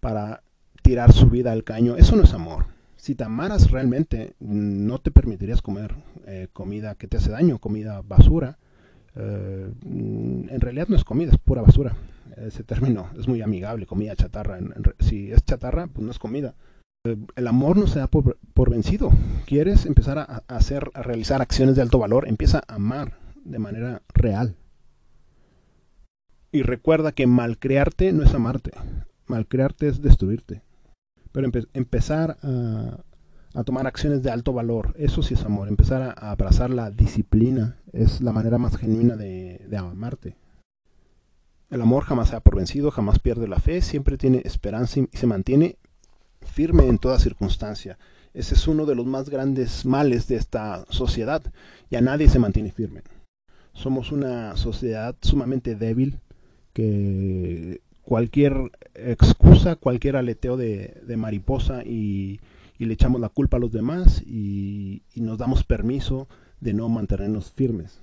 para 0.00 0.42
tirar 0.82 1.12
su 1.12 1.30
vida 1.30 1.52
al 1.52 1.62
caño. 1.62 1.96
Eso 1.96 2.16
no 2.16 2.24
es 2.24 2.34
amor. 2.34 2.66
Si 2.96 3.14
te 3.14 3.22
amaras 3.22 3.70
realmente, 3.70 4.34
no 4.40 4.98
te 4.98 5.12
permitirías 5.12 5.62
comer 5.62 5.94
eh, 6.26 6.48
comida 6.52 6.96
que 6.96 7.06
te 7.06 7.18
hace 7.18 7.30
daño, 7.30 7.60
comida 7.60 8.02
basura. 8.02 8.58
Eh, 9.14 9.72
en 9.84 10.60
realidad 10.60 10.88
no 10.88 10.96
es 10.96 11.04
comida, 11.04 11.30
es 11.30 11.38
pura 11.38 11.62
basura. 11.62 11.94
Ese 12.36 12.64
término 12.64 13.10
es 13.18 13.28
muy 13.28 13.42
amigable, 13.42 13.86
comida 13.86 14.16
chatarra. 14.16 14.58
si 14.98 15.30
es 15.32 15.44
chatarra, 15.44 15.86
pues 15.86 16.04
no 16.04 16.10
es 16.10 16.18
comida 16.18 16.54
el 17.36 17.46
amor 17.46 17.78
no 17.78 17.86
se 17.86 17.98
da 17.98 18.06
por, 18.08 18.70
vencido. 18.70 19.10
¿Quieres 19.46 19.86
empezar 19.86 20.18
a, 20.18 20.42
hacer, 20.48 20.90
a 20.94 21.02
realizar 21.02 21.40
acciones 21.40 21.76
de 21.76 21.82
alto 21.82 21.98
valor? 21.98 22.28
Empieza 22.28 22.62
a 22.68 22.74
amar 22.74 23.18
de 23.44 23.58
manera 23.58 24.02
real. 24.12 24.56
Y 26.52 26.62
recuerda 26.62 27.12
que 27.12 27.26
malcrearte 27.26 28.12
no 28.12 28.22
es 28.22 28.34
amarte. 28.34 28.72
Malcrearte 29.26 29.88
es 29.88 30.02
destruirte. 30.02 30.62
Pero 31.32 31.48
empezar 31.72 32.36
a, 32.42 33.62
tomar 33.64 33.86
acciones 33.86 34.22
de 34.22 34.30
alto 34.30 34.52
valor, 34.52 34.94
eso 34.98 35.22
sí 35.22 35.34
es 35.34 35.44
amor. 35.44 35.68
Empezar 35.68 36.02
a, 36.02 36.30
abrazar 36.30 36.68
la 36.68 36.90
disciplina 36.90 37.78
es 37.92 38.20
la 38.20 38.32
manera 38.32 38.58
más 38.58 38.76
genuina 38.76 39.16
de, 39.16 39.64
de 39.68 39.76
amarte. 39.76 40.36
El 41.70 41.82
amor 41.82 42.02
jamás 42.04 42.28
se 42.28 42.34
da 42.34 42.40
por 42.40 42.56
vencido, 42.56 42.90
jamás 42.90 43.20
pierde 43.20 43.46
la 43.46 43.60
fe, 43.60 43.80
siempre 43.80 44.18
tiene 44.18 44.42
esperanza 44.44 45.00
y 45.00 45.16
se 45.16 45.26
mantiene 45.26 45.76
firme 46.40 46.86
en 46.88 46.98
toda 46.98 47.20
circunstancia. 47.20 47.96
Ese 48.34 48.54
es 48.54 48.66
uno 48.68 48.86
de 48.86 48.94
los 48.94 49.06
más 49.06 49.30
grandes 49.30 49.84
males 49.84 50.26
de 50.26 50.36
esta 50.36 50.84
sociedad. 50.90 51.42
Ya 51.90 52.00
nadie 52.00 52.28
se 52.28 52.38
mantiene 52.38 52.72
firme. 52.72 53.02
Somos 53.72 54.10
una 54.10 54.56
sociedad 54.56 55.14
sumamente 55.20 55.76
débil 55.76 56.18
que 56.72 57.80
cualquier 58.02 58.72
excusa, 58.94 59.76
cualquier 59.76 60.16
aleteo 60.16 60.56
de, 60.56 61.00
mariposa 61.16 61.84
y, 61.84 62.40
le 62.78 62.94
echamos 62.94 63.20
la 63.20 63.28
culpa 63.28 63.58
a 63.58 63.60
los 63.60 63.70
demás 63.70 64.22
y, 64.22 65.02
nos 65.14 65.38
damos 65.38 65.64
permiso 65.64 66.28
de 66.60 66.72
no 66.72 66.88
mantenernos 66.88 67.52
firmes. 67.52 68.00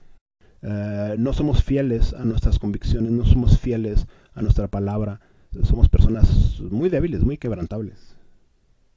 Eh, 0.70 1.16
no 1.18 1.32
somos 1.32 1.64
fieles 1.64 2.14
a 2.14 2.26
nuestras 2.26 2.60
convicciones, 2.60 3.10
no 3.12 3.26
somos 3.26 3.58
fieles 3.58 4.06
a 4.34 4.42
nuestra 4.42 4.68
palabra. 4.68 5.22
Somos 5.64 5.88
personas 5.88 6.60
muy 6.60 6.90
débiles, 6.90 7.24
muy 7.24 7.38
quebrantables. 7.38 8.18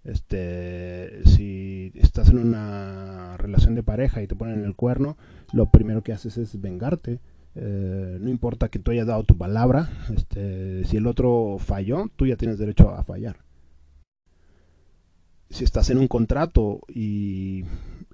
Este, 0.02 1.22
si 1.26 1.92
estás 1.94 2.30
en 2.30 2.38
una 2.38 3.36
relación 3.36 3.76
de 3.76 3.84
pareja 3.84 4.20
y 4.20 4.26
te 4.26 4.34
ponen 4.34 4.64
el 4.64 4.74
cuerno, 4.74 5.16
lo 5.52 5.70
primero 5.70 6.02
que 6.02 6.12
haces 6.12 6.38
es 6.38 6.60
vengarte. 6.60 7.20
Eh, 7.54 8.18
no 8.20 8.30
importa 8.30 8.68
que 8.68 8.80
tú 8.80 8.90
hayas 8.90 9.06
dado 9.06 9.22
tu 9.22 9.36
palabra, 9.36 9.90
este, 10.14 10.84
si 10.86 10.96
el 10.96 11.06
otro 11.06 11.58
falló, 11.58 12.10
tú 12.16 12.26
ya 12.26 12.36
tienes 12.36 12.58
derecho 12.58 12.90
a 12.90 13.04
fallar. 13.04 13.36
Si 15.50 15.64
estás 15.64 15.90
en 15.90 15.98
un 15.98 16.08
contrato 16.08 16.80
y 16.88 17.64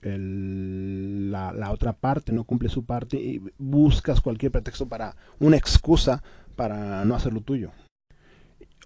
la, 0.03 1.71
otra 1.71 1.93
parte 1.93 2.33
no 2.33 2.45
cumple 2.45 2.69
su 2.69 2.85
parte 2.85 3.17
y 3.17 3.43
buscas 3.59 4.21
cualquier 4.21 4.53
pretexto 4.53 4.87
para 4.87 5.17
una 5.39 5.57
excusa 5.57 6.23
para 6.55 7.05
no 7.05 7.15
hacer 7.15 7.33
lo 7.33 7.41
tuyo. 7.41 7.71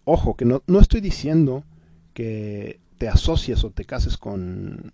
Ojo, 0.04 0.34
que 0.34 0.44
no, 0.44 0.62
no 0.66 0.80
estoy 0.80 1.00
diciendo 1.00 1.64
que 2.14 2.80
te 2.98 3.08
asocies 3.08 3.64
o 3.64 3.70
te 3.70 3.84
cases 3.84 4.16
con, 4.16 4.92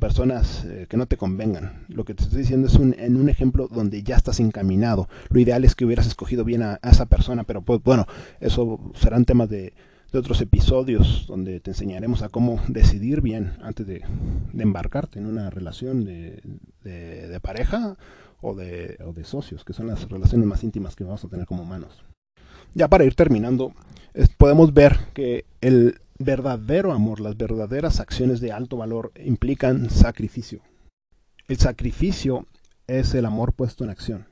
personas 0.00 0.64
eh, 0.66 0.86
que 0.88 0.96
no 0.96 1.06
te 1.06 1.16
convengan. 1.16 1.84
Lo 1.88 2.04
que 2.04 2.14
te 2.14 2.22
estoy 2.22 2.38
diciendo 2.38 2.68
es 2.68 2.74
un, 2.74 2.94
en 2.96 3.16
un 3.16 3.28
ejemplo 3.28 3.66
donde 3.68 4.04
ya 4.04 4.14
estás 4.14 4.38
encaminado. 4.38 5.08
Lo 5.30 5.40
ideal 5.40 5.64
es 5.64 5.74
que 5.74 5.84
hubieras 5.84 6.06
escogido 6.06 6.44
bien 6.44 6.62
a, 6.62 6.78
esa 6.82 7.06
persona, 7.06 7.42
pero 7.42 7.62
pues 7.62 7.82
bueno, 7.82 8.06
eso 8.38 8.78
serán 8.94 9.24
temas 9.24 9.48
de, 9.48 9.74
otros 10.18 10.40
episodios 10.40 11.26
donde 11.28 11.60
te 11.60 11.70
enseñaremos 11.70 12.22
a 12.22 12.28
cómo 12.28 12.60
decidir 12.68 13.20
bien 13.20 13.52
antes 13.62 13.86
de, 13.86 14.02
embarcarte 14.58 15.18
en 15.18 15.26
una 15.26 15.50
relación 15.50 16.04
de, 16.04 16.42
de, 16.82 17.40
pareja 17.40 17.96
o 18.40 18.54
de, 18.54 18.98
de 19.14 19.24
socios, 19.24 19.64
que 19.64 19.72
son 19.72 19.86
las 19.86 20.08
relaciones 20.08 20.46
más 20.46 20.64
íntimas 20.64 20.96
que 20.96 21.04
vamos 21.04 21.24
a 21.24 21.28
tener 21.28 21.46
como 21.46 21.62
humanos. 21.62 22.02
Ya 22.74 22.88
para 22.88 23.04
ir 23.04 23.14
terminando, 23.14 23.72
podemos 24.36 24.72
ver 24.74 24.98
que 25.14 25.44
el 25.60 26.00
verdadero 26.18 26.92
amor, 26.92 27.20
las 27.20 27.36
verdaderas 27.36 28.00
acciones 28.00 28.40
de 28.40 28.52
alto 28.52 28.76
valor 28.76 29.12
implican 29.24 29.90
sacrificio. 29.90 30.60
El 31.48 31.56
sacrificio 31.56 32.46
es 32.86 33.14
el 33.14 33.24
amor 33.26 33.54
puesto 33.54 33.84
en 33.84 33.90
acción. 33.90 34.26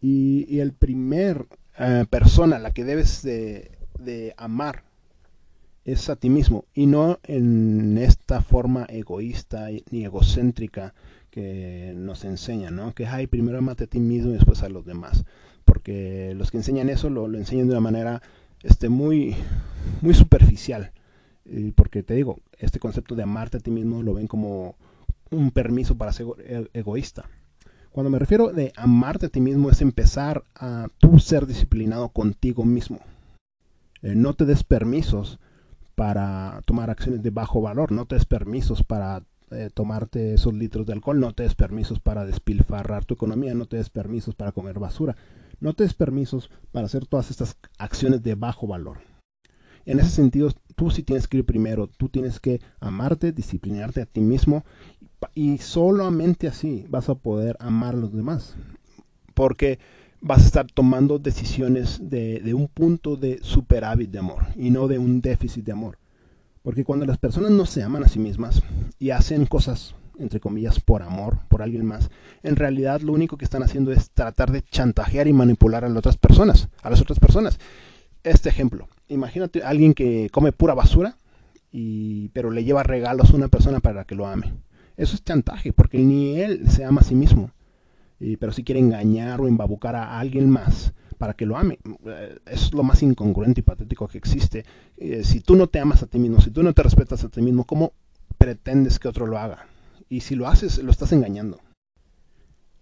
Y, 0.00 0.60
el 0.60 0.72
primer 0.72 1.46
eh, 1.78 2.04
persona 2.08 2.56
a 2.56 2.58
la 2.60 2.72
que 2.72 2.84
debes 2.84 3.22
de, 3.22 3.77
amar 4.36 4.84
es 5.84 6.10
a 6.10 6.16
ti 6.16 6.28
mismo 6.28 6.66
y 6.74 6.86
no 6.86 7.18
en 7.22 7.96
esta 7.96 8.42
forma 8.42 8.84
egoísta 8.88 9.68
ni 9.90 10.04
egocéntrica 10.04 10.94
que 11.30 11.94
nos 11.96 12.24
enseñan, 12.24 12.76
¿no? 12.76 12.94
Que 12.94 13.06
hay 13.06 13.26
primero 13.26 13.58
amate 13.58 13.84
a 13.84 13.86
ti 13.86 14.00
mismo 14.00 14.30
y 14.30 14.34
después 14.34 14.62
a 14.62 14.68
los 14.68 14.84
demás. 14.84 15.24
Porque 15.64 16.34
los 16.36 16.50
que 16.50 16.58
enseñan 16.58 16.88
eso 16.88 17.10
lo, 17.10 17.26
enseñan 17.34 17.66
de 17.68 17.72
una 17.72 17.80
manera 17.80 18.22
este, 18.62 18.88
muy, 18.88 19.34
muy 20.00 20.14
superficial. 20.14 20.92
porque 21.74 22.02
te 22.02 22.14
digo, 22.14 22.40
este 22.58 22.78
concepto 22.78 23.14
de 23.14 23.22
amarte 23.22 23.56
a 23.56 23.60
ti 23.60 23.70
mismo 23.70 24.02
lo 24.02 24.14
ven 24.14 24.26
como 24.26 24.76
un 25.30 25.50
permiso 25.50 25.96
para 25.96 26.12
ser 26.12 26.26
e-, 26.44 26.68
egoísta. 26.74 27.30
Cuando 27.90 28.10
me 28.10 28.18
refiero 28.18 28.48
de 28.52 28.72
amarte 28.76 29.26
a 29.26 29.28
ti 29.30 29.40
mismo 29.40 29.70
es 29.70 29.80
empezar 29.80 30.44
a 30.54 30.88
tú 30.98 31.18
ser 31.18 31.46
disciplinado 31.46 32.10
contigo 32.10 32.64
mismo. 32.64 33.00
Eh, 34.02 34.14
no 34.14 34.34
te 34.34 34.44
des 34.44 34.64
permisos 34.64 35.38
para 35.94 36.62
tomar 36.64 36.90
acciones 36.90 37.22
de 37.22 37.30
bajo 37.30 37.60
valor, 37.60 37.90
no 37.92 38.06
te 38.06 38.14
des 38.14 38.24
permisos 38.24 38.84
para 38.84 39.22
eh, 39.50 39.70
tomarte 39.72 40.34
esos 40.34 40.54
litros 40.54 40.86
de 40.86 40.92
alcohol, 40.92 41.18
no 41.18 41.32
te 41.32 41.42
des 41.42 41.54
permisos 41.54 41.98
para 42.00 42.24
despilfarrar 42.24 43.04
tu 43.04 43.14
economía, 43.14 43.54
no 43.54 43.66
te 43.66 43.78
des 43.78 43.90
permisos 43.90 44.34
para 44.34 44.52
comer 44.52 44.78
basura, 44.78 45.16
no 45.60 45.72
te 45.74 45.84
des 45.84 45.94
permisos 45.94 46.50
para 46.70 46.86
hacer 46.86 47.06
todas 47.06 47.30
estas 47.30 47.56
acciones 47.78 48.22
de 48.22 48.34
bajo 48.34 48.66
valor. 48.66 48.98
En 49.86 50.00
ese 50.00 50.10
sentido, 50.10 50.50
tú 50.76 50.90
sí 50.90 51.02
tienes 51.02 51.26
que 51.26 51.38
ir 51.38 51.46
primero, 51.46 51.86
tú 51.88 52.10
tienes 52.10 52.40
que 52.40 52.60
amarte, 52.78 53.32
disciplinarte 53.32 54.02
a 54.02 54.06
ti 54.06 54.20
mismo 54.20 54.64
y 55.34 55.58
solamente 55.58 56.46
así 56.46 56.84
vas 56.90 57.08
a 57.08 57.14
poder 57.14 57.56
amar 57.58 57.94
a 57.94 57.98
los 57.98 58.12
demás. 58.12 58.54
Porque 59.34 59.78
vas 60.20 60.42
a 60.42 60.46
estar 60.46 60.66
tomando 60.66 61.18
decisiones 61.18 61.98
de, 62.02 62.40
de 62.40 62.54
un 62.54 62.68
punto 62.68 63.16
de 63.16 63.38
superávit 63.42 64.10
de 64.10 64.18
amor 64.18 64.46
y 64.56 64.70
no 64.70 64.88
de 64.88 64.98
un 64.98 65.20
déficit 65.20 65.64
de 65.64 65.72
amor. 65.72 65.98
Porque 66.62 66.84
cuando 66.84 67.06
las 67.06 67.18
personas 67.18 67.50
no 67.50 67.66
se 67.66 67.82
aman 67.82 68.04
a 68.04 68.08
sí 68.08 68.18
mismas 68.18 68.62
y 68.98 69.10
hacen 69.10 69.46
cosas 69.46 69.94
entre 70.18 70.40
comillas, 70.40 70.80
por 70.80 71.02
amor, 71.02 71.38
por 71.48 71.62
alguien 71.62 71.86
más, 71.86 72.10
en 72.42 72.56
realidad 72.56 73.00
lo 73.00 73.12
único 73.12 73.36
que 73.36 73.44
están 73.44 73.62
haciendo 73.62 73.92
es 73.92 74.10
tratar 74.10 74.50
de 74.50 74.62
chantajear 74.62 75.28
y 75.28 75.32
manipular 75.32 75.84
a 75.84 75.88
las 75.88 75.98
otras 75.98 76.16
personas, 76.16 76.68
a 76.82 76.90
las 76.90 77.00
otras 77.00 77.18
personas. 77.18 77.58
Este 78.24 78.48
ejemplo, 78.48 78.88
imagínate 79.08 79.62
a 79.62 79.68
alguien 79.68 79.94
que 79.94 80.28
come 80.30 80.52
pura 80.52 80.74
basura, 80.74 81.16
y, 81.70 82.28
pero 82.30 82.50
le 82.50 82.64
lleva 82.64 82.82
regalos 82.82 83.30
a 83.30 83.36
una 83.36 83.48
persona 83.48 83.80
para 83.80 84.04
que 84.04 84.14
lo 84.14 84.26
ame. 84.26 84.54
Eso 84.96 85.14
es 85.14 85.24
chantaje, 85.24 85.72
porque 85.72 85.98
ni 85.98 86.40
él 86.40 86.68
se 86.68 86.84
ama 86.84 87.02
a 87.02 87.04
sí 87.04 87.14
mismo, 87.14 87.50
pero 88.38 88.52
si 88.52 88.64
quiere 88.64 88.80
engañar 88.80 89.40
o 89.40 89.48
embabucar 89.48 89.94
a 89.96 90.18
alguien 90.18 90.50
más 90.50 90.92
para 91.18 91.34
que 91.34 91.46
lo 91.46 91.56
ame. 91.56 91.78
Eh, 92.06 92.38
es 92.46 92.72
lo 92.72 92.82
más 92.82 93.02
incongruente 93.02 93.60
y 93.60 93.64
patético 93.64 94.08
que 94.08 94.18
existe. 94.18 94.64
Eh, 94.96 95.24
si 95.24 95.40
tú 95.40 95.56
no 95.56 95.66
te 95.66 95.80
amas 95.80 96.02
a 96.02 96.06
ti 96.06 96.18
mismo, 96.18 96.40
si 96.40 96.50
tú 96.50 96.62
no 96.62 96.72
te 96.72 96.82
respetas 96.82 97.24
a 97.24 97.28
ti 97.28 97.42
mismo, 97.42 97.64
¿cómo 97.64 97.92
pretendes 98.38 98.98
que 98.98 99.08
otro 99.08 99.26
lo 99.26 99.38
haga? 99.38 99.66
y 100.08 100.20
si 100.20 100.34
lo 100.34 100.48
haces, 100.48 100.78
lo 100.78 100.90
estás 100.90 101.12
engañando. 101.12 101.60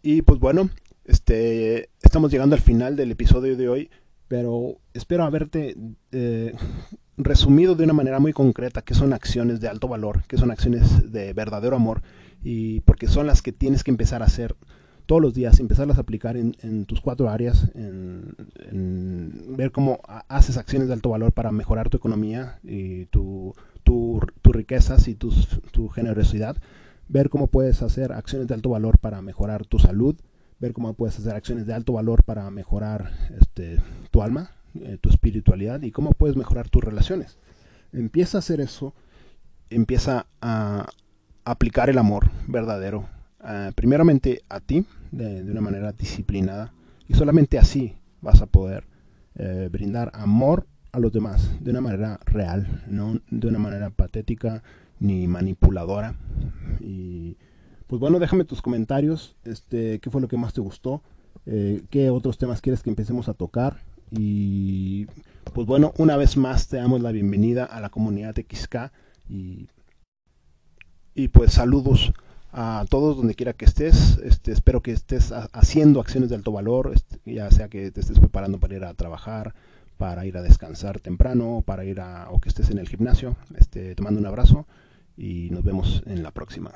Y 0.03 0.23
pues 0.23 0.39
bueno, 0.39 0.71
este, 1.05 1.91
estamos 2.03 2.31
llegando 2.31 2.55
al 2.55 2.63
final 2.63 2.97
del 2.97 3.11
episodio 3.11 3.57
de 3.57 3.69
hoy, 3.69 3.91
pero 4.29 4.79
espero 4.95 5.25
haberte 5.25 5.77
eh, 6.13 6.55
resumido 7.17 7.75
de 7.75 7.85
una 7.85 7.93
manera 7.93 8.21
muy 8.21 8.33
concreta 8.33 8.83
qué 8.83 8.95
son 8.95 9.13
acciones 9.13 9.61
de 9.61 9.69
alto 9.69 9.89
valor, 9.89 10.25
qué 10.29 10.37
son 10.37 10.51
acciones 10.51 11.11
de 11.13 11.33
verdadero 11.33 11.77
amor, 11.77 12.03
y 12.43 12.81
porque 12.81 13.09
son 13.09 13.27
las 13.27 13.43
que 13.43 13.53
tienes 13.53 13.83
que 13.83 13.91
empezar 13.91 14.23
a 14.23 14.27
hacer 14.27 14.57
todos 15.07 15.23
los 15.23 15.35
días, 15.35 15.61
empezarlas 15.61 15.99
a 15.99 16.03
aplicar 16.03 16.37
en, 16.37 16.85
tus 16.85 17.01
cuatro 17.01 17.31
áreas, 17.31 17.71
en, 17.75 18.35
ver 19.57 19.71
cómo 19.71 20.01
haces 20.29 20.57
acciones 20.57 20.89
de 20.89 20.95
alto 20.95 21.11
valor 21.11 21.33
para 21.33 21.53
mejorar 21.53 21.89
tu 21.89 21.97
economía 21.97 22.59
y 22.65 23.07
tu, 23.07 23.55
tu, 23.85 24.21
riquezas 24.45 25.07
y 25.09 25.15
tu 25.15 25.89
generosidad, 25.89 26.57
ver 27.09 27.31
cómo 27.31 27.47
puedes 27.47 27.83
hacer 27.83 28.13
acciones 28.13 28.49
de 28.49 28.55
alto 28.55 28.71
valor 28.71 28.99
para 28.99 29.23
mejorar 29.23 29.65
tu 29.65 29.79
salud, 29.79 30.17
ver 30.59 30.73
cómo 30.73 30.95
puedes 30.95 31.19
hacer 31.19 31.35
acciones 31.35 31.67
de 31.67 31.75
alto 31.75 31.93
valor 31.93 32.25
para 32.25 32.51
mejorar 32.51 33.13
este, 33.39 33.79
tu 34.11 34.23
alma, 34.23 34.51
eh, 34.75 34.99
tu 35.01 35.09
espiritualidad 35.09 35.83
y 35.83 35.93
cómo 35.93 36.13
puedes 36.13 36.37
mejorar 36.37 36.69
tus 36.69 36.83
relaciones. 36.83 37.39
Empieza 37.93 38.39
a 38.39 38.41
hacer 38.41 38.61
eso, 38.61 38.95
empieza 39.71 40.27
a 40.41 40.89
aplicar 41.45 41.91
el 41.91 41.99
amor 41.99 42.29
verdadero, 42.49 43.07
uh, 43.47 43.73
primeramente 43.73 44.43
a 44.49 44.61
ti, 44.61 44.85
de, 45.13 45.43
una 45.43 45.61
manera 45.61 45.93
disciplinada, 45.93 46.73
y 47.09 47.15
solamente 47.15 47.59
así 47.59 47.95
vas 48.21 48.43
a 48.43 48.47
poder 48.47 48.85
eh, 49.37 49.69
brindar 49.71 50.11
amor 50.15 50.67
a 50.93 50.99
los 50.99 51.13
demás 51.13 51.51
de 51.61 51.71
una 51.71 51.81
manera 51.81 52.19
real, 52.25 52.83
no 52.89 53.21
de 53.31 53.49
una 53.49 53.59
manera 53.59 53.91
patética 53.91 54.63
ni 54.99 55.29
manipuladora. 55.29 56.17
Y 56.81 57.37
pues 57.87 58.01
bueno, 58.01 58.19
déjame 58.19 58.45
tus 58.45 58.63
comentarios, 58.63 59.37
este, 59.45 60.01
qué 60.01 60.11
fue 60.11 60.21
lo 60.21 60.29
que 60.29 60.37
más 60.37 60.55
te 60.55 60.61
gustó, 60.61 61.03
eh, 61.45 61.83
qué 61.91 62.11
otros 62.11 62.39
temas 62.39 62.61
quieres 62.61 62.83
que 62.83 62.91
empecemos 62.91 63.29
a 63.29 63.35
tocar. 63.35 63.83
Y 64.11 65.07
pues 65.53 65.67
bueno, 65.67 65.93
una 65.99 66.17
vez 66.17 66.37
más 66.37 66.69
te 66.69 66.79
damos 66.79 67.01
la 67.01 67.13
bienvenida 67.13 67.65
a 67.65 67.81
la 67.81 67.91
comunidad 67.91 68.35
de 68.35 68.47
XK 68.49 68.91
y, 69.29 69.69
y 71.15 71.29
pues 71.29 71.53
saludos 71.53 72.13
a 72.59 72.87
todos 72.89 73.19
donde 73.19 73.35
quiera 73.35 73.53
que 73.53 73.67
estés. 73.67 74.19
Este, 74.25 74.51
espero 74.51 74.81
que 74.81 74.91
estés 74.91 75.33
haciendo 75.53 76.01
acciones 76.01 76.31
de 76.31 76.37
alto 76.37 76.53
valor, 76.53 76.91
este, 76.95 77.21
ya 77.27 77.51
sea 77.51 77.69
que 77.69 77.91
te 77.91 78.01
estés 78.01 78.19
preparando 78.19 78.59
para 78.59 78.75
ir 78.75 78.85
a 78.85 78.95
trabajar, 78.95 79.55
para 79.99 80.25
ir 80.25 80.39
a 80.39 80.43
descansar 80.43 80.99
temprano, 80.99 81.63
para 81.65 81.85
ir 81.85 82.01
a 82.01 82.31
o 82.31 82.41
que 82.41 82.49
estés 82.49 82.71
en 82.71 82.79
el 82.79 82.89
gimnasio. 82.89 83.37
Este, 83.59 83.95
te 83.95 84.03
mando 84.03 84.21
un 84.21 84.27
abrazo 84.27 84.67
y 85.19 85.51
nos 85.51 85.65
vemos 85.65 86.03
en 86.07 86.23
la 86.23 86.31
próxima. 86.31 86.73